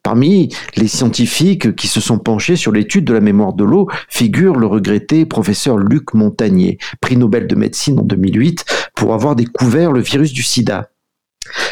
Parmi 0.03 0.55
les 0.77 0.89
scientifiques 0.89 1.75
qui 1.77 1.89
se 1.89 2.01
sont 2.01 2.19
penchés 2.19 2.57
sur 2.57 2.73
l'étude 2.73 3.05
de 3.05 3.13
la 3.13 3.21
mémoire 3.21 3.53
de 3.53 3.65
l'eau 3.65 3.89
figure 4.09 4.57
le 4.57 4.67
regretté 4.67 5.27
professeur 5.27 5.77
Luc 5.77 6.15
Montagnier, 6.15 6.79
prix 7.01 7.17
Nobel 7.17 7.47
de 7.47 7.55
médecine 7.55 7.99
en 8.01 8.03
2008, 8.03 8.65
pour 8.95 9.15
avoir 9.15 9.37
découvert 9.37 9.93
le 9.93 10.01
virus 10.01 10.33
du 10.33 10.43
sida. 10.43 10.91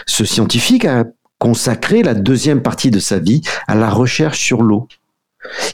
Ce 0.06 0.24
scientifique 0.24 0.84
a 0.84 1.04
consacré 1.38 2.02
la 2.02 2.14
deuxième 2.14 2.62
partie 2.62 2.90
de 2.90 2.98
sa 2.98 3.18
vie 3.18 3.42
à 3.66 3.74
la 3.74 3.90
recherche 3.90 4.38
sur 4.38 4.62
l'eau. 4.62 4.88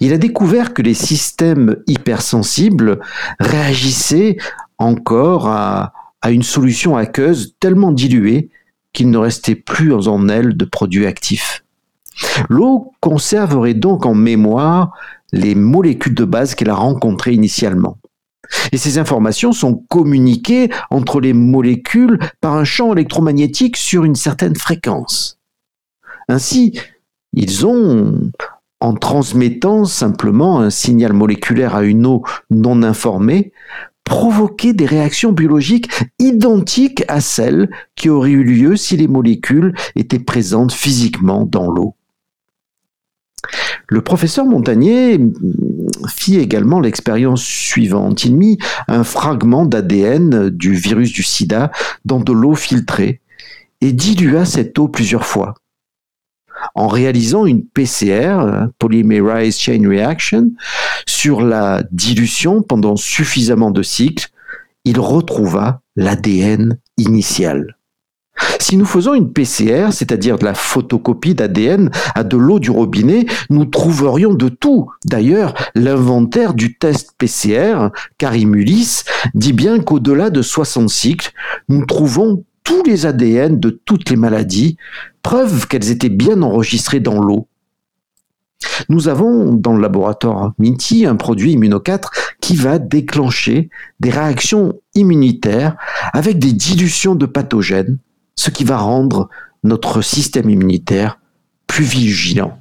Il 0.01 0.13
a 0.13 0.19
découvert 0.19 0.75
que 0.75 0.83
les 0.83 0.95
systèmes 0.95 1.77
hypersensibles 1.87 3.01
réagissaient 3.39 4.37
encore 4.81 5.47
à, 5.47 5.93
une 6.29 6.43
solution 6.43 6.97
aqueuse 6.97 7.55
tellement 7.61 7.93
diluée 7.93 8.51
qu'il 8.93 9.11
ne 9.11 9.19
restait 9.19 9.55
plus 9.55 10.09
en 10.09 10.29
elle 10.29 10.57
de 10.57 10.65
produits 10.65 11.07
actifs. 11.07 11.65
L'eau 12.49 12.93
conserverait 13.01 13.75
donc 13.75 14.05
en 14.05 14.15
mémoire 14.15 14.93
les 15.33 15.55
molécules 15.55 16.15
de 16.15 16.25
base 16.25 16.55
qu'elle 16.55 16.71
a 16.71 16.75
rencontrées 16.75 17.33
initialement. 17.33 17.99
Et 18.73 18.79
ces 18.79 18.99
informations 18.99 19.53
sont 19.53 19.85
communiquées 19.89 20.71
entre 20.91 21.21
les 21.21 21.33
molécules 21.33 22.19
par 22.41 22.55
un 22.55 22.65
champ 22.65 22.93
électromagnétique 22.93 23.77
sur 23.77 24.05
une 24.05 24.17
certaine 24.17 24.57
fréquence. 24.57 25.39
Ainsi, 26.29 26.79
ils 27.33 27.65
ont, 27.65 28.31
en 28.81 28.95
transmettant 28.95 29.85
simplement 29.85 30.61
un 30.61 30.71
signal 30.71 31.13
moléculaire 31.13 31.77
à 31.77 31.85
une 31.85 32.07
eau 32.07 32.25
non 32.51 32.83
informée, 32.83 33.53
provoqué 34.11 34.73
des 34.73 34.87
réactions 34.87 35.31
biologiques 35.31 35.89
identiques 36.19 37.05
à 37.07 37.21
celles 37.21 37.71
qui 37.95 38.09
auraient 38.09 38.33
eu 38.33 38.43
lieu 38.43 38.75
si 38.75 38.97
les 38.97 39.07
molécules 39.07 39.73
étaient 39.95 40.19
présentes 40.19 40.73
physiquement 40.73 41.47
dans 41.47 41.71
l'eau. 41.71 41.95
Le 43.87 44.03
professeur 44.03 44.47
Montagnier 44.47 45.21
fit 46.09 46.41
également 46.41 46.81
l'expérience 46.81 47.45
suivante. 47.45 48.25
Il 48.25 48.35
mit 48.35 48.59
un 48.89 49.05
fragment 49.05 49.65
d'ADN 49.65 50.51
du 50.51 50.75
virus 50.75 51.13
du 51.13 51.23
sida 51.23 51.71
dans 52.05 52.19
de 52.19 52.33
l'eau 52.33 52.57
filtrée 52.57 53.21
et 53.81 53.93
dilua 53.93 54.45
cette 54.45 54.77
eau 54.81 54.89
plusieurs 54.89 55.25
fois. 55.25 55.55
En 56.75 56.89
réalisant 56.89 57.47
une 57.47 57.65
PCR, 57.65 58.69
Polymerase 58.79 59.59
Chain 59.59 59.89
Reaction, 59.89 60.51
sur 61.07 61.43
la 61.43 61.83
dilution 61.91 62.63
pendant 62.63 62.97
suffisamment 62.97 63.71
de 63.71 63.83
cycles, 63.83 64.29
il 64.85 64.99
retrouva 64.99 65.83
l'ADN 65.97 66.79
initial. 66.97 67.77
Si 68.59 68.77
nous 68.77 68.87
faisons 68.87 69.15
une 69.15 69.33
PCR, 69.33 69.89
c'est-à-dire 69.93 70.39
de 70.39 70.45
la 70.45 70.55
photocopie 70.55 71.35
d'ADN 71.35 71.91
à 72.15 72.25
de 72.25 72.37
l'eau 72.37 72.59
du 72.59 72.71
robinet, 72.71 73.27
nous 73.51 73.65
trouverions 73.65 74.35
de 74.35 74.49
tout. 74.49 74.91
D'ailleurs, 75.05 75.55
l'inventaire 75.75 76.55
du 76.55 76.79
test 76.79 77.13
PCR, 77.19 77.91
Carimulis, 78.19 79.03
dit 79.35 79.53
bien 79.53 79.81
qu'au-delà 79.81 80.31
de 80.31 80.43
60 80.43 80.89
cycles, 80.89 81.33
nous 81.69 81.85
trouvons 81.85 82.45
tous 82.71 82.85
les 82.85 83.05
ADN 83.05 83.59
de 83.59 83.71
toutes 83.71 84.11
les 84.11 84.17
maladies, 84.17 84.77
preuve 85.25 85.67
qu'elles 85.67 85.91
étaient 85.91 86.09
bien 86.09 86.41
enregistrées 86.41 87.01
dans 87.01 87.21
l'eau. 87.21 87.49
Nous 88.89 89.09
avons 89.09 89.53
dans 89.55 89.75
le 89.75 89.83
laboratoire 89.83 90.53
Minty 90.57 91.05
un 91.05 91.17
produit 91.17 91.51
Immuno 91.51 91.81
4 91.81 92.13
qui 92.41 92.55
va 92.55 92.79
déclencher 92.79 93.71
des 93.99 94.11
réactions 94.11 94.75
immunitaires 94.95 95.77
avec 96.13 96.39
des 96.39 96.53
dilutions 96.53 97.17
de 97.17 97.27
pathogènes 97.27 97.99
ce 98.37 98.51
qui 98.51 98.63
va 98.63 98.79
rendre 98.79 99.29
notre 99.65 100.01
système 100.01 100.49
immunitaire 100.49 101.19
plus 101.67 101.85
vigilant. 101.85 102.57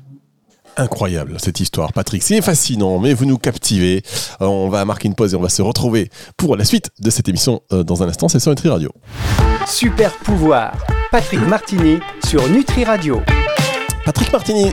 Incroyable 0.80 1.36
cette 1.40 1.60
histoire, 1.60 1.92
Patrick. 1.92 2.24
C'est 2.24 2.42
fascinant, 2.42 3.00
mais 3.00 3.14
vous 3.14 3.26
nous 3.26 3.38
captivez. 3.38 4.02
Euh, 4.42 4.46
on 4.46 4.70
va 4.70 4.86
marquer 4.86 5.10
une 5.10 5.14
pause 5.14 5.34
et 5.34 5.36
on 5.36 5.42
va 5.42 5.50
se 5.50 5.62
retrouver 5.62 6.10
pour 6.38 6.56
la 6.56 6.64
suite 6.64 6.90
de 7.00 7.10
cette 7.10 7.28
émission 7.28 7.62
euh, 7.74 7.84
dans 7.84 8.02
un 8.02 8.08
instant. 8.08 8.30
C'est 8.30 8.40
sur 8.40 8.52
Nutri 8.52 8.70
Radio. 8.70 8.90
Super 9.68 10.14
pouvoir, 10.20 10.72
Patrick 11.12 11.42
Martini 11.42 12.00
sur 12.26 12.48
Nutri 12.50 12.86
Radio. 12.86 13.22
Patrick 14.06 14.32
Martini, 14.32 14.72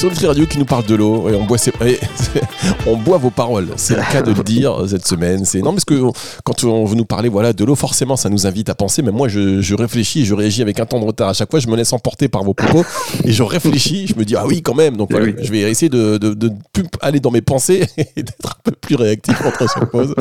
sur 0.00 0.08
Nutri 0.08 0.26
Radio 0.28 0.46
qui 0.46 0.56
nous 0.56 0.64
parle 0.64 0.86
de 0.86 0.94
l'eau 0.94 1.28
et 1.28 1.34
on 1.34 1.44
boit, 1.44 1.58
on 2.86 2.96
boit 2.96 3.18
vos 3.18 3.28
paroles. 3.28 3.68
C'est 3.76 3.96
le 3.96 4.00
cas 4.10 4.22
de 4.22 4.32
le 4.32 4.42
dire 4.42 4.74
cette 4.88 5.06
semaine. 5.06 5.44
C'est 5.44 5.60
non 5.60 5.72
parce 5.72 5.84
que 5.84 6.00
quand 6.42 6.64
on 6.64 6.86
veut 6.86 6.94
nous 6.94 7.04
parler 7.04 7.28
voilà 7.28 7.52
de 7.52 7.62
l'eau, 7.66 7.74
forcément 7.74 8.16
ça 8.16 8.30
nous 8.30 8.46
invite 8.46 8.70
à 8.70 8.74
penser. 8.74 9.02
Mais 9.02 9.10
moi 9.10 9.28
je, 9.28 9.60
je 9.60 9.74
réfléchis, 9.74 10.24
je 10.24 10.32
réagis 10.32 10.62
avec 10.62 10.80
un 10.80 10.86
temps 10.86 11.00
de 11.00 11.04
retard 11.04 11.28
à 11.28 11.34
chaque 11.34 11.50
fois. 11.50 11.60
Je 11.60 11.68
me 11.68 11.76
laisse 11.76 11.92
emporter 11.92 12.28
par 12.28 12.44
vos 12.44 12.54
propos 12.54 12.82
et 13.24 13.32
je 13.32 13.42
réfléchis. 13.42 14.06
Je 14.06 14.14
me 14.14 14.24
dis 14.24 14.36
ah 14.36 14.46
oui 14.46 14.62
quand 14.62 14.72
même. 14.72 14.96
Donc 14.96 15.10
voilà, 15.10 15.26
je 15.38 15.52
vais 15.52 15.70
essayer 15.70 15.90
de, 15.90 16.16
de, 16.16 16.32
de, 16.32 16.50
plus 16.72 16.84
aller 17.02 17.20
dans 17.20 17.30
mes 17.30 17.42
pensées 17.42 17.86
et 18.16 18.22
d'être 18.22 18.56
un 18.56 18.60
peu 18.64 18.72
plus 18.72 18.94
réactif 18.94 19.38
entre 19.44 19.68
chaque 19.68 19.90
pause. 19.90 20.14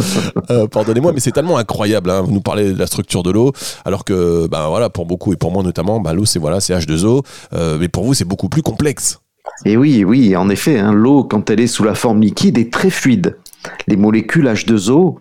Euh, 0.50 0.68
pardonnez-moi, 0.68 1.14
mais 1.14 1.22
c'est 1.22 1.32
tellement 1.32 1.58
incroyable. 1.58 2.10
Hein. 2.10 2.24
Vous 2.24 2.34
nous 2.34 2.42
parlez 2.42 2.74
de 2.74 2.78
la 2.78 2.88
structure 2.88 3.24
de 3.24 3.32
l'eau, 3.32 3.54
alors 3.86 4.04
que 4.04 4.46
ben 4.48 4.68
voilà 4.68 4.90
pour 4.90 5.06
beaucoup 5.06 5.32
et 5.32 5.38
pour 5.38 5.54
moi 5.54 5.64
notamment, 5.64 6.02
ben, 6.02 6.12
l'eau 6.12 6.26
c'est 6.26 6.40
voilà 6.40 6.60
c'est 6.60 6.74
H2O, 6.74 7.24
euh, 7.54 7.78
mais 7.80 7.88
pour 7.88 8.04
vous 8.04 8.14
c'est 8.14 8.26
beaucoup 8.26 8.50
plus 8.50 8.62
complexe. 8.62 9.20
Et 9.66 9.76
oui, 9.76 10.04
oui, 10.04 10.36
en 10.36 10.50
effet, 10.50 10.80
hein, 10.80 10.94
l'eau, 10.94 11.24
quand 11.24 11.50
elle 11.50 11.60
est 11.60 11.68
sous 11.68 11.84
la 11.84 11.96
forme 11.96 12.22
liquide, 12.22 12.58
est 12.58 12.72
très 12.72 12.90
fluide. 12.90 13.38
Les 13.88 13.98
molécules 13.98 14.48
H2O 14.48 15.18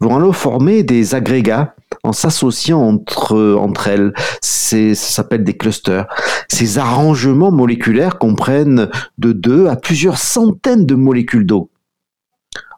vont 0.00 0.16
alors 0.16 0.34
former 0.34 0.82
des 0.82 1.14
agrégats 1.14 1.74
en 2.02 2.12
s'associant 2.12 2.80
entre, 2.80 3.54
entre 3.54 3.88
elles. 3.88 4.12
ça 4.40 4.94
s'appelle 4.94 5.44
des 5.44 5.56
clusters. 5.56 6.06
Ces 6.48 6.78
arrangements 6.78 7.52
moléculaires 7.52 8.18
comprennent 8.18 8.88
de 9.18 9.32
deux 9.32 9.66
à 9.66 9.76
plusieurs 9.76 10.18
centaines 10.18 10.86
de 10.86 10.94
molécules 10.94 11.46
d'eau. 11.46 11.70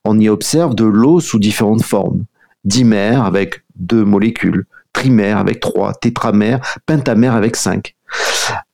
On 0.05 0.19
y 0.19 0.29
observe 0.29 0.75
de 0.75 0.85
l'eau 0.85 1.21
sous 1.21 1.39
différentes 1.39 1.85
formes. 1.85 2.25
Dimère 2.65 3.25
avec 3.25 3.65
deux 3.77 4.05
molécules, 4.05 4.67
trimère 4.93 5.39
avec 5.39 5.61
trois, 5.61 5.95
tétramère, 5.95 6.61
pentamère 6.87 7.35
avec 7.35 7.57
cinq 7.57 7.95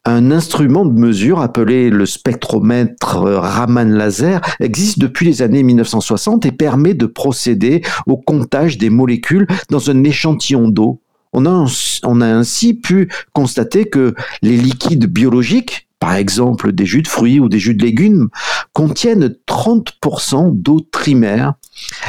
un 0.05 0.31
instrument 0.31 0.87
de 0.87 0.99
mesure 0.99 1.41
appelé 1.41 1.91
le 1.91 2.07
spectromètre 2.07 3.19
Raman 3.19 3.93
laser 3.93 4.41
existe 4.59 4.99
depuis 4.99 5.27
les 5.27 5.43
années 5.43 5.63
1960 5.63 6.47
et 6.47 6.53
permet 6.53 6.95
de 6.95 7.07
procéder 7.07 7.83
au 8.07 8.17
comptage 8.17 8.79
des 8.79 8.89
molécules 8.89 9.47
dans 9.69 9.91
un 9.91 10.03
échantillon 10.05 10.69
d'eau. 10.69 11.03
On 11.33 11.47
a, 11.47 11.67
on 12.05 12.21
a 12.21 12.27
ainsi 12.27 12.75
pu 12.75 13.11
constater 13.33 13.85
que 13.85 14.15
les 14.43 14.57
liquides 14.57 15.07
biologiques, 15.07 15.89
par 16.01 16.15
exemple 16.15 16.73
des 16.73 16.87
jus 16.87 17.03
de 17.03 17.09
fruits 17.09 17.39
ou 17.39 17.49
des 17.49 17.59
jus 17.59 17.75
de 17.75 17.85
légumes, 17.85 18.31
contiennent 18.73 19.35
30% 19.47 20.51
d'eau 20.55 20.81
trimaire, 20.81 21.55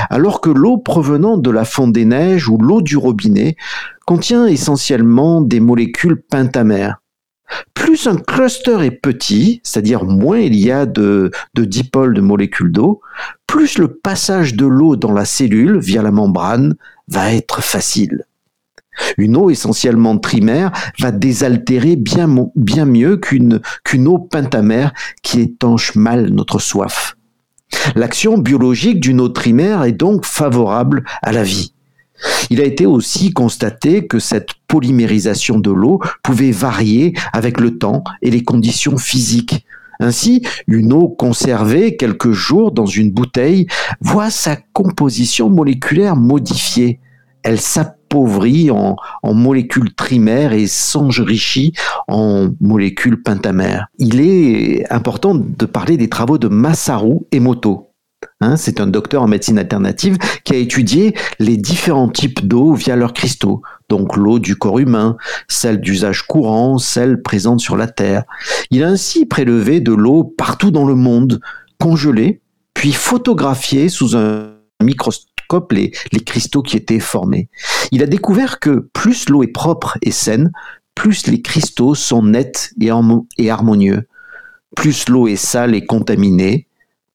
alors 0.09 0.39
que 0.39 0.49
l'eau 0.49 0.77
provenant 0.77 1.37
de 1.37 1.51
la 1.51 1.65
fonte 1.65 1.91
des 1.91 2.05
neiges 2.05 2.47
ou 2.47 2.57
l'eau 2.57 2.81
du 2.81 2.95
robinet 2.95 3.57
contient 4.07 4.47
essentiellement 4.47 5.41
des 5.41 5.59
molécules 5.59 6.21
pentamères. 6.21 7.01
Plus 7.73 8.07
un 8.07 8.17
cluster 8.17 8.77
est 8.81 8.91
petit, 8.91 9.61
c'est-à-dire 9.63 10.03
moins 10.03 10.39
il 10.39 10.55
y 10.55 10.71
a 10.71 10.85
de, 10.85 11.31
dipôles 11.55 12.13
de 12.13 12.21
molécules 12.21 12.71
d'eau, 12.71 13.01
plus 13.47 13.77
le 13.77 13.87
passage 13.93 14.55
de 14.55 14.65
l'eau 14.65 14.95
dans 14.95 15.11
la 15.11 15.25
cellule 15.25 15.79
via 15.79 16.01
la 16.01 16.11
membrane 16.11 16.75
va 17.07 17.33
être 17.33 17.61
facile. 17.61 18.25
Une 19.17 19.37
eau 19.37 19.49
essentiellement 19.49 20.17
trimaire 20.17 20.71
va 20.99 21.11
désaltérer 21.11 21.95
bien, 21.95 22.27
mieux 22.27 23.17
qu'une 23.17 23.61
qu'une 23.83 24.07
eau 24.07 24.19
pentamère 24.19 24.93
qui 25.23 25.41
étanche 25.41 25.95
mal 25.95 26.29
notre 26.29 26.59
soif. 26.59 27.15
L'action 27.95 28.37
biologique 28.37 28.99
d'une 28.99 29.21
eau 29.21 29.29
trimaire 29.29 29.83
est 29.83 29.93
donc 29.93 30.25
favorable 30.25 31.03
à 31.21 31.31
la 31.31 31.43
vie. 31.43 31.73
Il 32.49 32.61
a 32.61 32.65
été 32.65 32.85
aussi 32.85 33.33
constaté 33.33 34.07
que 34.07 34.19
cette 34.19 34.49
polymérisation 34.67 35.59
de 35.59 35.71
l'eau 35.71 35.99
pouvait 36.23 36.51
varier 36.51 37.13
avec 37.33 37.59
le 37.59 37.77
temps 37.77 38.03
et 38.21 38.31
les 38.31 38.43
conditions 38.43 38.97
physiques. 38.97 39.65
Ainsi, 40.01 40.41
une 40.67 40.93
eau 40.93 41.07
conservée 41.07 41.95
quelques 41.95 42.31
jours 42.31 42.71
dans 42.71 42.87
une 42.87 43.11
bouteille 43.11 43.67
voit 44.01 44.31
sa 44.31 44.55
composition 44.55 45.49
moléculaire 45.49 46.15
modifiée. 46.15 46.99
elle 47.43 47.59
s'appauvrit 47.59 48.69
en, 48.71 48.95
molécules 49.23 49.93
trimères 49.93 50.53
et 50.53 50.67
s'enrichit 50.67 51.73
en 52.07 52.49
molécules 52.59 53.21
pentamères. 53.21 53.87
Il 53.99 54.19
est 54.21 54.91
important 54.91 55.35
de 55.35 55.65
parler 55.65 55.97
des 55.97 56.09
travaux 56.09 56.37
de 56.37 56.47
Masaru 56.47 57.19
Emoto. 57.31 57.90
Hein, 58.39 58.57
c'est 58.57 58.79
un 58.79 58.87
docteur 58.87 59.21
en 59.21 59.27
médecine 59.27 59.59
alternative 59.59 60.17
qui 60.43 60.53
a 60.53 60.57
étudié 60.57 61.15
les 61.39 61.57
différents 61.57 62.09
types 62.09 62.47
d'eau 62.47 62.73
via 62.73 62.95
leurs 62.95 63.13
cristaux, 63.13 63.61
donc 63.87 64.15
l'eau 64.15 64.39
du 64.39 64.55
corps 64.55 64.79
humain, 64.79 65.17
celle 65.47 65.79
d'usage 65.79 66.23
courant, 66.23 66.77
celle 66.77 67.21
présente 67.21 67.59
sur 67.59 67.77
la 67.77 67.87
Terre. 67.87 68.23
Il 68.71 68.83
a 68.83 68.87
ainsi 68.87 69.25
prélevé 69.25 69.79
de 69.79 69.93
l'eau 69.93 70.23
partout 70.23 70.71
dans 70.71 70.85
le 70.85 70.95
monde, 70.95 71.39
congelée, 71.79 72.41
puis 72.73 72.93
photographié 72.93 73.89
sous 73.89 74.15
un 74.15 74.53
microscope 74.81 75.27
les, 75.71 75.91
cristaux 76.25 76.61
qui 76.61 76.77
étaient 76.77 76.99
formés. 76.99 77.49
Il 77.91 78.01
a 78.03 78.07
découvert 78.07 78.59
que 78.59 78.89
plus 78.93 79.29
l'eau 79.29 79.43
est 79.43 79.47
propre 79.47 79.97
et 80.01 80.11
saine, 80.11 80.51
plus 80.95 81.27
les 81.27 81.41
cristaux 81.41 81.95
sont 81.95 82.23
nets 82.23 82.71
et, 82.79 82.89
et 83.37 83.49
harmonieux. 83.49 84.07
Plus 84.75 85.09
l'eau 85.09 85.27
est 85.27 85.35
sale 85.35 85.75
et 85.75 85.85
contaminée, 85.85 86.67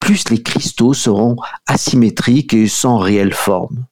plus 0.07 0.29
les 0.29 0.41
cristaux 0.41 0.93
seront 0.93 1.35
asymétriques 1.65 2.53
et 2.53 2.69
sans 2.69 2.97
réelle 2.97 3.33
forme. 3.33 3.87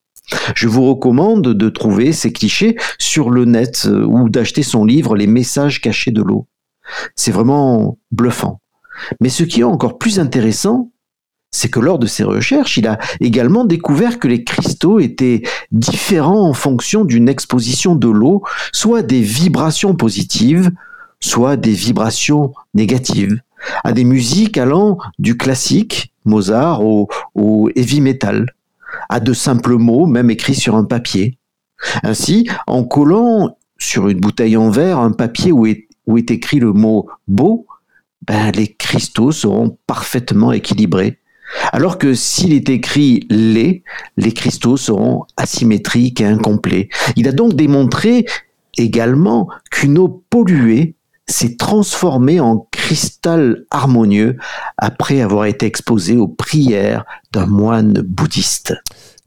Je 0.55 0.69
vous 0.69 0.87
recommande 0.87 1.41
de 1.41 1.69
trouver 1.69 2.13
ces 2.13 2.31
clichés 2.31 2.77
sur 2.97 3.29
le 3.29 3.43
net 3.43 3.83
euh, 3.85 4.05
ou 4.05 4.29
d'acheter 4.29 4.63
son 4.63 4.85
livre 4.85 5.17
Les 5.17 5.27
messages 5.27 5.81
cachés 5.81 6.11
de 6.11 6.21
l'eau. 6.21 6.47
C'est 7.17 7.31
vraiment 7.31 7.97
bluffant. 8.11 8.61
Mais 9.19 9.27
ce 9.27 9.43
qui 9.43 9.59
est 9.59 9.65
encore 9.65 9.97
plus 9.97 10.17
intéressant, 10.17 10.93
c'est 11.51 11.67
que 11.67 11.81
lors 11.81 11.99
de 11.99 12.07
ses 12.07 12.23
recherches, 12.23 12.77
il 12.77 12.87
a 12.87 12.97
également 13.19 13.65
découvert 13.65 14.17
que 14.17 14.29
les 14.29 14.45
cristaux 14.45 15.01
étaient 15.01 15.41
différents 15.73 16.47
en 16.47 16.53
fonction 16.53 17.03
d'une 17.03 17.27
exposition 17.27 17.93
de 17.93 18.07
l'eau, 18.07 18.41
soit 18.71 19.01
des 19.01 19.19
vibrations 19.19 19.95
positives, 19.95 20.71
soit 21.19 21.57
des 21.57 21.73
vibrations 21.73 22.53
négatives, 22.73 23.41
à 23.83 23.91
des 23.91 24.03
musiques 24.03 24.57
allant 24.57 24.97
du 25.19 25.37
classique, 25.37 26.13
Mozart, 26.25 26.83
au, 26.83 27.69
heavy 27.75 28.01
metal, 28.01 28.47
à 29.09 29.19
de 29.19 29.33
simples 29.33 29.75
mots, 29.75 30.05
même 30.05 30.29
écrits 30.29 30.55
sur 30.55 30.75
un 30.75 30.83
papier. 30.83 31.37
Ainsi, 32.03 32.49
en 32.67 32.83
collant 32.83 33.57
sur 33.77 34.07
une 34.07 34.19
bouteille 34.19 34.57
en 34.57 34.69
verre 34.69 34.99
un 34.99 35.11
papier 35.11 35.51
où 35.51 35.67
est, 35.67 35.87
écrit 36.29 36.59
le 36.59 36.71
mot 36.71 37.07
beau, 37.27 37.67
ben, 38.25 38.51
les 38.51 38.73
cristaux 38.73 39.31
seront 39.31 39.77
parfaitement 39.85 40.51
équilibrés. 40.51 41.19
Alors 41.71 41.97
que 41.97 42.13
s'il 42.13 42.53
est 42.53 42.69
écrit 42.69 43.25
lait, 43.29 43.83
les 44.17 44.31
cristaux 44.31 44.77
seront 44.77 45.25
asymétriques 45.37 46.21
et 46.21 46.25
incomplets. 46.25 46.89
Il 47.15 47.27
a 47.27 47.31
donc 47.31 47.53
démontré 47.53 48.25
également 48.77 49.49
qu'une 49.71 49.97
eau 49.97 50.23
polluée 50.29 50.95
s'est 51.27 51.55
transformée 51.57 52.39
en 52.39 52.67
cristal 52.71 53.65
harmonieux 53.71 54.37
après 54.77 55.21
avoir 55.21 55.45
été 55.45 55.65
exposée 55.65 56.17
aux 56.17 56.27
prières 56.27 57.05
d'un 57.31 57.45
moine 57.47 57.93
bouddhiste. 57.93 58.73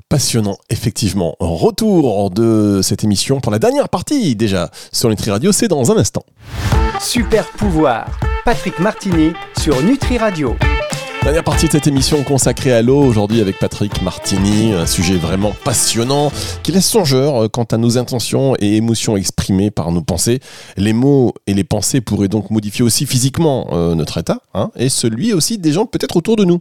Passionnant, 0.08 0.56
effectivement. 0.70 1.36
Retour 1.38 2.30
de 2.30 2.80
cette 2.82 3.04
émission 3.04 3.40
pour 3.40 3.52
la 3.52 3.58
dernière 3.58 3.90
partie 3.90 4.36
déjà 4.36 4.70
sur 4.90 5.10
Nutri 5.10 5.30
Radio, 5.30 5.52
c'est 5.52 5.68
dans 5.68 5.92
un 5.92 5.98
instant. 5.98 6.24
Super 7.00 7.46
pouvoir, 7.46 8.18
Patrick 8.44 8.78
Martini 8.78 9.32
sur 9.58 9.82
Nutri 9.82 10.16
Radio. 10.16 10.56
Dernière 11.24 11.44
partie 11.44 11.66
de 11.66 11.72
cette 11.72 11.86
émission 11.86 12.22
consacrée 12.22 12.72
à 12.72 12.80
l'eau 12.80 13.00
aujourd'hui 13.00 13.40
avec 13.40 13.58
Patrick 13.58 14.00
Martini, 14.02 14.72
un 14.72 14.86
sujet 14.86 15.16
vraiment 15.16 15.52
passionnant 15.64 16.32
qui 16.62 16.72
laisse 16.72 16.86
songeur 16.86 17.44
euh, 17.44 17.48
quant 17.48 17.64
à 17.64 17.76
nos 17.76 17.98
intentions 17.98 18.54
et 18.58 18.76
émotions 18.76 19.16
exprimées 19.16 19.70
par 19.70 19.92
nos 19.92 20.00
pensées. 20.00 20.40
Les 20.76 20.92
mots 20.92 21.34
et 21.46 21.54
les 21.54 21.64
pensées 21.64 22.00
pourraient 22.00 22.28
donc 22.28 22.50
modifier 22.50 22.84
aussi 22.84 23.04
physiquement 23.04 23.68
euh, 23.72 23.94
notre 23.94 24.18
état 24.18 24.40
hein, 24.54 24.70
et 24.76 24.88
celui 24.88 25.34
aussi 25.34 25.58
des 25.58 25.72
gens 25.72 25.84
peut-être 25.84 26.16
autour 26.16 26.36
de 26.36 26.44
nous. 26.44 26.60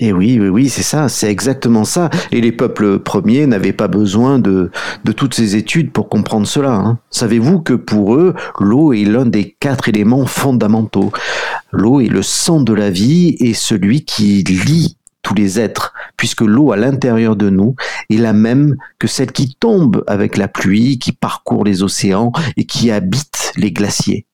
Et 0.00 0.12
oui, 0.12 0.38
oui, 0.40 0.48
oui, 0.48 0.68
c'est 0.68 0.82
ça, 0.84 1.08
c'est 1.08 1.28
exactement 1.28 1.84
ça. 1.84 2.08
Et 2.30 2.40
les 2.40 2.52
peuples 2.52 3.00
premiers 3.00 3.46
n'avaient 3.46 3.72
pas 3.72 3.88
besoin 3.88 4.38
de, 4.38 4.70
de 5.04 5.12
toutes 5.12 5.34
ces 5.34 5.56
études 5.56 5.90
pour 5.92 6.08
comprendre 6.08 6.46
cela. 6.46 6.70
Hein. 6.70 6.98
Savez-vous 7.10 7.60
que 7.60 7.72
pour 7.74 8.14
eux, 8.14 8.34
l'eau 8.60 8.92
est 8.92 9.04
l'un 9.04 9.26
des 9.26 9.56
quatre 9.58 9.88
éléments 9.88 10.26
fondamentaux? 10.26 11.10
L'eau 11.70 12.00
est 12.00 12.08
le 12.08 12.22
sang 12.22 12.60
de 12.60 12.72
la 12.72 12.90
vie 12.90 13.36
et 13.40 13.54
celui 13.54 14.04
qui 14.04 14.42
lie 14.42 14.96
tous 15.22 15.34
les 15.34 15.60
êtres, 15.60 15.92
puisque 16.16 16.40
l'eau 16.40 16.72
à 16.72 16.76
l'intérieur 16.76 17.36
de 17.36 17.50
nous 17.50 17.74
est 18.08 18.16
la 18.16 18.32
même 18.32 18.76
que 18.98 19.06
celle 19.06 19.32
qui 19.32 19.54
tombe 19.54 20.02
avec 20.06 20.36
la 20.36 20.48
pluie, 20.48 20.98
qui 20.98 21.12
parcourt 21.12 21.64
les 21.64 21.82
océans 21.82 22.32
et 22.56 22.64
qui 22.64 22.90
habite 22.90 23.52
les 23.56 23.72
glaciers. 23.72 24.26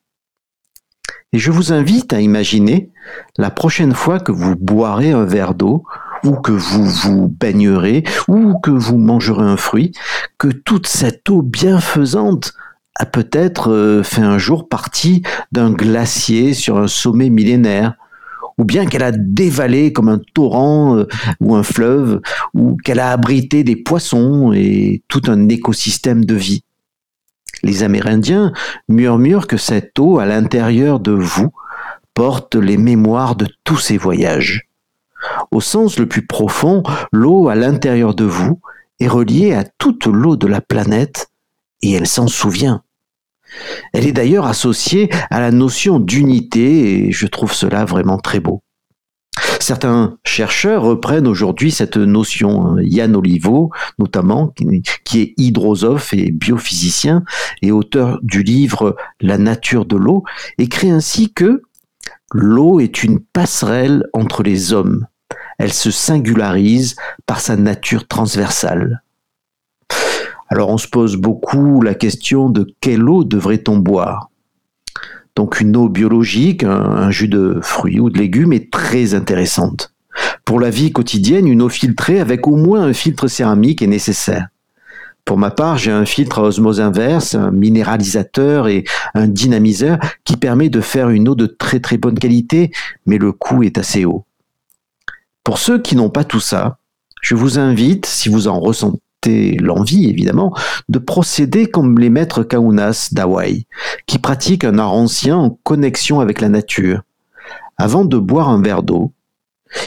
Et 1.33 1.38
je 1.38 1.51
vous 1.51 1.73
invite 1.73 2.12
à 2.12 2.20
imaginer 2.20 2.92
la 3.38 3.51
prochaine 3.51 3.92
fois 3.92 4.20
que 4.20 4.31
vous 4.31 4.55
boirez 4.55 5.11
un 5.11 5.25
verre 5.25 5.55
d'eau, 5.55 5.85
ou 6.23 6.37
que 6.37 6.53
vous 6.53 6.85
vous 6.85 7.29
baignerez, 7.29 8.05
ou 8.29 8.59
que 8.61 8.70
vous 8.70 8.97
mangerez 8.97 9.42
un 9.42 9.57
fruit, 9.57 9.92
que 10.38 10.49
toute 10.49 10.87
cette 10.87 11.29
eau 11.29 11.42
bienfaisante 11.42 12.55
a 12.97 13.07
peut-être 13.07 13.73
euh, 13.73 14.03
fait 14.03 14.23
un 14.23 14.39
jour 14.39 14.69
partie 14.69 15.23
d'un 15.53 15.73
glacier 15.73 16.55
sur 16.55 16.79
un 16.79 16.87
sommet 16.87 17.31
millénaire, 17.31 17.95
ou 18.57 18.65
bien 18.65 18.87
qu'elle 18.87 19.03
a 19.03 19.13
dévalé 19.13 19.93
comme 19.93 20.09
un 20.09 20.21
torrent 20.33 20.97
euh, 20.97 21.09
ou 21.41 21.57
un 21.57 21.63
fleuve, 21.63 22.21
ou 22.55 22.77
qu'elle 22.77 23.01
a 23.01 23.11
abrité 23.11 23.65
des 23.65 23.77
poissons 23.77 24.53
et 24.53 25.03
tout 25.09 25.23
un 25.27 25.49
écosystème 25.49 26.25
de 26.25 26.35
vie. 26.35 26.63
Les 27.63 27.83
Amérindiens 27.83 28.53
murmurent 28.89 29.47
que 29.47 29.57
cette 29.57 29.99
eau 29.99 30.19
à 30.19 30.27
l'intérieur 30.27 31.01
de 31.01 31.13
vous 31.13 31.51
porte 32.13 32.55
les 32.55 32.77
mémoires 32.77 33.35
de 33.35 33.49
tous 33.65 33.79
ces 33.79 33.97
voyages. 33.97 34.69
Au 35.51 35.61
sens 35.61 35.99
le 35.99 36.07
plus 36.07 36.27
profond, 36.27 36.83
l'eau 37.11 37.49
à 37.49 37.55
l'intérieur 37.55 38.15
de 38.15 38.25
vous 38.25 38.61
est 39.01 39.09
reliée 39.09 39.53
à 39.53 39.65
toute 39.65 40.07
l'eau 40.07 40.37
de 40.37 40.47
la 40.47 40.61
planète 40.61 41.31
et 41.83 41.93
elle 41.93 42.07
s'en 42.07 42.29
souvient. 42.29 42.84
Elle 43.93 44.07
est 44.07 44.12
d'ailleurs 44.12 44.47
associée 44.47 45.09
à 45.31 45.40
la 45.40 45.51
notion 45.51 45.99
d'unité 45.99 47.07
et 47.07 47.12
je 47.12 47.27
trouve 47.27 47.53
cela 47.53 47.85
vraiment 47.85 48.19
très 48.19 48.40
beau. 48.40 48.62
Certains 49.61 50.19
chercheurs 50.25 50.83
reprennent 50.83 51.27
aujourd'hui 51.27 51.71
cette 51.71 51.97
notion. 51.97 52.77
Yann 52.81 53.17
Olivo, 53.17 53.71
notamment, 53.99 54.53
qui 55.05 55.21
est 55.21 55.35
hydrosophe 55.37 56.12
et 56.12 56.31
biophysicien 56.31 57.25
et 57.62 57.73
auteur 57.73 58.21
du 58.23 58.43
livre 58.43 58.97
La 59.21 59.38
nature 59.38 59.87
de 59.87 59.97
l'eau, 59.97 60.25
écrit 60.59 60.90
ainsi 60.90 61.33
que 61.33 61.62
l'eau 62.33 62.81
est 62.81 63.03
une 63.03 63.21
passerelle 63.21 64.05
entre 64.12 64.43
les 64.43 64.73
hommes. 64.73 65.07
Elle 65.59 65.73
se 65.73 65.90
singularise 65.90 66.97
par 67.27 67.40
sa 67.40 67.57
nature 67.57 68.07
transversale. 68.07 69.04
Alors 70.49 70.69
on 70.69 70.79
se 70.79 70.89
pose 70.89 71.17
beaucoup 71.17 71.81
la 71.83 71.95
question 71.95 72.49
de 72.51 72.67
quelle 72.81 73.09
eau 73.09 73.25
devrait-on 73.25 73.79
boire? 73.79 74.31
Donc 75.37 75.61
une 75.61 75.77
eau 75.77 75.89
biologique, 75.89 76.63
un, 76.63 77.11
jus 77.11 77.29
de 77.29 77.59
fruits 77.61 77.99
ou 77.99 78.11
de 78.11 78.19
légumes 78.19 78.53
est 78.53 78.71
très 78.71 79.15
intéressante. 79.15 79.93
Pour 80.45 80.61
la 80.61 80.71
vie 80.71 80.93
quotidienne, 80.93 81.49
une 81.49 81.63
eau 81.63 81.69
filtrée 81.69 82.21
avec 82.21 82.47
au 82.47 82.57
moins 82.57 82.83
un 82.83 82.93
filtre 82.93 83.27
céramique 83.27 83.83
est 83.83 83.89
nécessaire. 83.89 84.49
Pour 85.25 85.39
ma 85.39 85.51
part, 85.51 85.79
j'ai 85.79 85.91
un 85.91 86.05
filtre 86.05 86.39
à 86.39 86.43
osmose 86.43 86.81
inverse, 86.81 87.35
un 87.35 87.51
minéralisateur 87.51 88.69
et 88.69 88.85
un 89.15 89.27
dynamiseur 89.27 89.99
qui 90.25 90.37
permet 90.37 90.69
de 90.69 90.83
faire 90.83 91.09
une 91.09 91.29
eau 91.29 91.35
de 91.35 91.47
très 91.47 91.81
très 91.81 91.97
bonne 91.97 92.19
qualité, 92.19 92.71
mais 93.07 93.17
le 93.17 93.33
coût 93.33 93.63
est 93.63 93.79
assez 93.79 94.05
haut. 94.05 94.27
Pour 95.43 95.59
ceux 95.59 95.81
qui 95.81 95.97
n'ont 95.97 96.11
pas 96.11 96.25
tout 96.25 96.41
ça, 96.41 96.79
je 97.23 97.35
vous 97.35 97.59
invite, 97.59 98.05
si 98.05 98.29
vous 98.29 98.49
en 98.49 98.61
ressentez 98.61 99.01
l'envie 99.27 100.09
évidemment, 100.09 100.55
de 100.89 100.99
procéder 100.99 101.67
comme 101.67 101.99
les 101.99 102.11
maîtres 102.11 102.43
kaunas 102.43 103.11
d'Hawaï, 103.13 103.67
qui 104.07 104.19
pratiquent 104.19 104.65
un 104.65 104.79
art 104.79 104.93
ancien 104.93 105.37
en 105.37 105.51
connexion 105.63 106.21
avec 106.21 106.41
la 106.41 106.49
nature. 106.49 107.03
Avant 107.77 108.05
de 108.05 108.19
boire 108.19 108.49
un 108.49 108.63
verre 108.63 108.83
d'eau, 108.83 109.13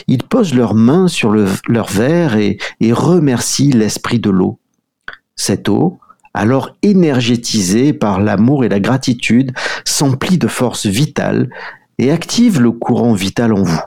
ils 0.06 0.22
posent 0.22 0.54
leurs 0.54 0.74
mains 0.74 1.08
sur 1.08 1.32
leur 1.32 1.88
verre 1.88 2.36
et, 2.36 2.58
et 2.80 2.92
remercient 2.92 3.72
l'esprit 3.72 4.18
de 4.18 4.30
l'eau. 4.30 4.58
Cette 5.36 5.68
eau, 5.68 5.98
alors 6.34 6.76
énergétisée 6.82 7.92
par 7.92 8.20
l'amour 8.20 8.64
et 8.64 8.68
la 8.68 8.80
gratitude, 8.80 9.52
s'emplit 9.84 10.38
de 10.38 10.48
force 10.48 10.86
vitale 10.86 11.48
et 11.98 12.10
active 12.10 12.60
le 12.60 12.70
courant 12.70 13.14
vital 13.14 13.52
en 13.52 13.62
vous. 13.62 13.80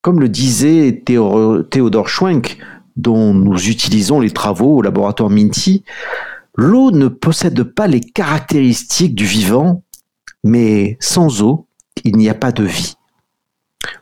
Comme 0.00 0.18
le 0.18 0.28
disait 0.28 1.02
Théodore 1.04 2.08
Schwenk, 2.08 2.58
dont 2.96 3.34
nous 3.34 3.68
utilisons 3.68 4.20
les 4.20 4.30
travaux 4.30 4.76
au 4.76 4.82
laboratoire 4.82 5.30
Minty, 5.30 5.84
l'eau 6.56 6.90
ne 6.90 7.08
possède 7.08 7.62
pas 7.62 7.86
les 7.86 8.00
caractéristiques 8.00 9.14
du 9.14 9.24
vivant, 9.24 9.82
mais 10.44 10.96
sans 11.00 11.42
eau, 11.42 11.66
il 12.04 12.16
n'y 12.16 12.28
a 12.28 12.34
pas 12.34 12.52
de 12.52 12.64
vie. 12.64 12.94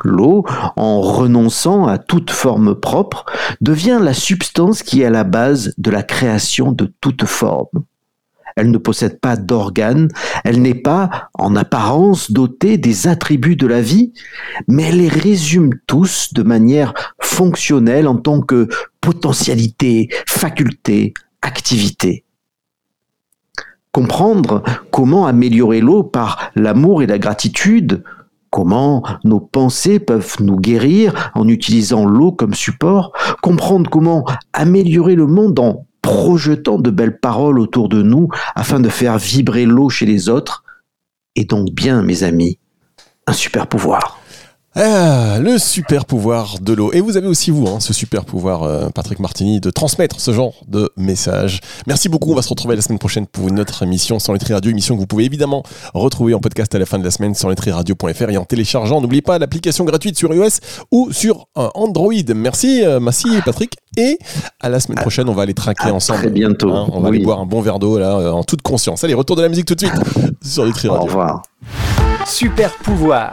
L'eau, 0.02 0.44
en 0.76 1.00
renonçant 1.00 1.86
à 1.86 1.98
toute 1.98 2.30
forme 2.30 2.74
propre, 2.74 3.24
devient 3.60 3.98
la 4.02 4.14
substance 4.14 4.82
qui 4.82 5.02
est 5.02 5.06
à 5.06 5.10
la 5.10 5.24
base 5.24 5.74
de 5.78 5.90
la 5.90 6.02
création 6.02 6.72
de 6.72 6.92
toute 7.00 7.24
forme. 7.24 7.84
Elle 8.56 8.70
ne 8.70 8.78
possède 8.78 9.20
pas 9.20 9.36
d'organes, 9.36 10.08
elle 10.44 10.62
n'est 10.62 10.74
pas, 10.74 11.30
en 11.34 11.56
apparence, 11.56 12.30
dotée 12.30 12.78
des 12.78 13.08
attributs 13.08 13.56
de 13.56 13.66
la 13.66 13.80
vie, 13.80 14.12
mais 14.68 14.84
elle 14.84 14.98
les 14.98 15.08
résume 15.08 15.70
tous 15.86 16.32
de 16.32 16.42
manière 16.42 16.94
fonctionnelle 17.20 18.08
en 18.08 18.16
tant 18.16 18.40
que 18.40 18.68
potentialité, 19.00 20.08
faculté, 20.26 21.14
activité. 21.42 22.24
Comprendre 23.92 24.62
comment 24.92 25.26
améliorer 25.26 25.80
l'eau 25.80 26.04
par 26.04 26.52
l'amour 26.54 27.02
et 27.02 27.06
la 27.06 27.18
gratitude, 27.18 28.04
comment 28.50 29.02
nos 29.24 29.40
pensées 29.40 29.98
peuvent 29.98 30.36
nous 30.40 30.58
guérir 30.58 31.32
en 31.34 31.48
utilisant 31.48 32.04
l'eau 32.04 32.30
comme 32.30 32.54
support, 32.54 33.12
comprendre 33.42 33.90
comment 33.90 34.24
améliorer 34.52 35.14
le 35.14 35.26
monde 35.26 35.58
en 35.58 35.86
projetant 36.02 36.78
de 36.78 36.90
belles 36.90 37.18
paroles 37.18 37.58
autour 37.58 37.88
de 37.88 38.02
nous 38.02 38.28
afin 38.54 38.80
de 38.80 38.88
faire 38.88 39.18
vibrer 39.18 39.66
l'eau 39.66 39.88
chez 39.88 40.06
les 40.06 40.28
autres, 40.28 40.64
est 41.36 41.50
donc 41.50 41.70
bien, 41.70 42.02
mes 42.02 42.22
amis, 42.22 42.58
un 43.26 43.32
super 43.32 43.66
pouvoir. 43.66 44.19
Ah, 44.76 45.38
le 45.40 45.58
super 45.58 46.04
pouvoir 46.04 46.60
de 46.60 46.72
l'eau. 46.72 46.92
Et 46.92 47.00
vous 47.00 47.16
avez 47.16 47.26
aussi, 47.26 47.50
vous, 47.50 47.66
hein, 47.66 47.80
ce 47.80 47.92
super 47.92 48.24
pouvoir, 48.24 48.62
euh, 48.62 48.88
Patrick 48.88 49.18
Martini, 49.18 49.58
de 49.58 49.68
transmettre 49.68 50.20
ce 50.20 50.32
genre 50.32 50.54
de 50.68 50.88
message. 50.96 51.60
Merci 51.88 52.08
beaucoup. 52.08 52.30
On 52.30 52.36
va 52.36 52.42
se 52.42 52.48
retrouver 52.50 52.76
la 52.76 52.82
semaine 52.82 53.00
prochaine 53.00 53.26
pour 53.26 53.48
une 53.48 53.58
autre 53.58 53.82
émission 53.82 54.20
sans 54.20 54.32
lettres 54.32 54.52
radio. 54.52 54.70
Émission 54.70 54.94
que 54.94 55.00
vous 55.00 55.08
pouvez 55.08 55.24
évidemment 55.24 55.64
retrouver 55.92 56.34
en 56.34 56.38
podcast 56.38 56.72
à 56.72 56.78
la 56.78 56.86
fin 56.86 57.00
de 57.00 57.04
la 57.04 57.10
semaine 57.10 57.34
sur 57.34 57.48
lettriradio.fr 57.48 58.30
et 58.30 58.36
en 58.36 58.44
téléchargeant. 58.44 59.00
N'oubliez 59.00 59.22
pas 59.22 59.40
l'application 59.40 59.84
gratuite 59.84 60.16
sur 60.16 60.32
iOS 60.32 60.60
ou 60.92 61.10
sur 61.10 61.48
euh, 61.58 61.68
Android. 61.74 62.12
Merci, 62.32 62.84
euh, 62.84 63.00
merci, 63.00 63.28
Patrick. 63.44 63.74
Et 63.96 64.20
à 64.60 64.68
la 64.68 64.78
semaine 64.78 64.98
prochaine, 64.98 65.28
on 65.28 65.34
va 65.34 65.42
aller 65.42 65.54
trinquer 65.54 65.90
ensemble. 65.90 66.20
Très 66.20 66.30
bientôt. 66.30 66.72
Hein, 66.72 66.88
on 66.92 67.00
va 67.00 67.08
aller 67.08 67.18
boire 67.18 67.40
un 67.40 67.46
bon 67.46 67.60
verre 67.60 67.80
d'eau 67.80 67.98
là, 67.98 68.32
en 68.32 68.44
toute 68.44 68.62
conscience. 68.62 69.02
Allez, 69.02 69.14
retour 69.14 69.34
de 69.34 69.42
la 69.42 69.48
musique 69.48 69.66
tout 69.66 69.74
de 69.74 69.80
suite 69.80 69.94
sur 70.42 70.64
Nutri 70.64 70.86
Radio. 70.86 71.02
Au 71.02 71.06
revoir. 71.06 71.42
Super 72.24 72.72
pouvoir. 72.76 73.32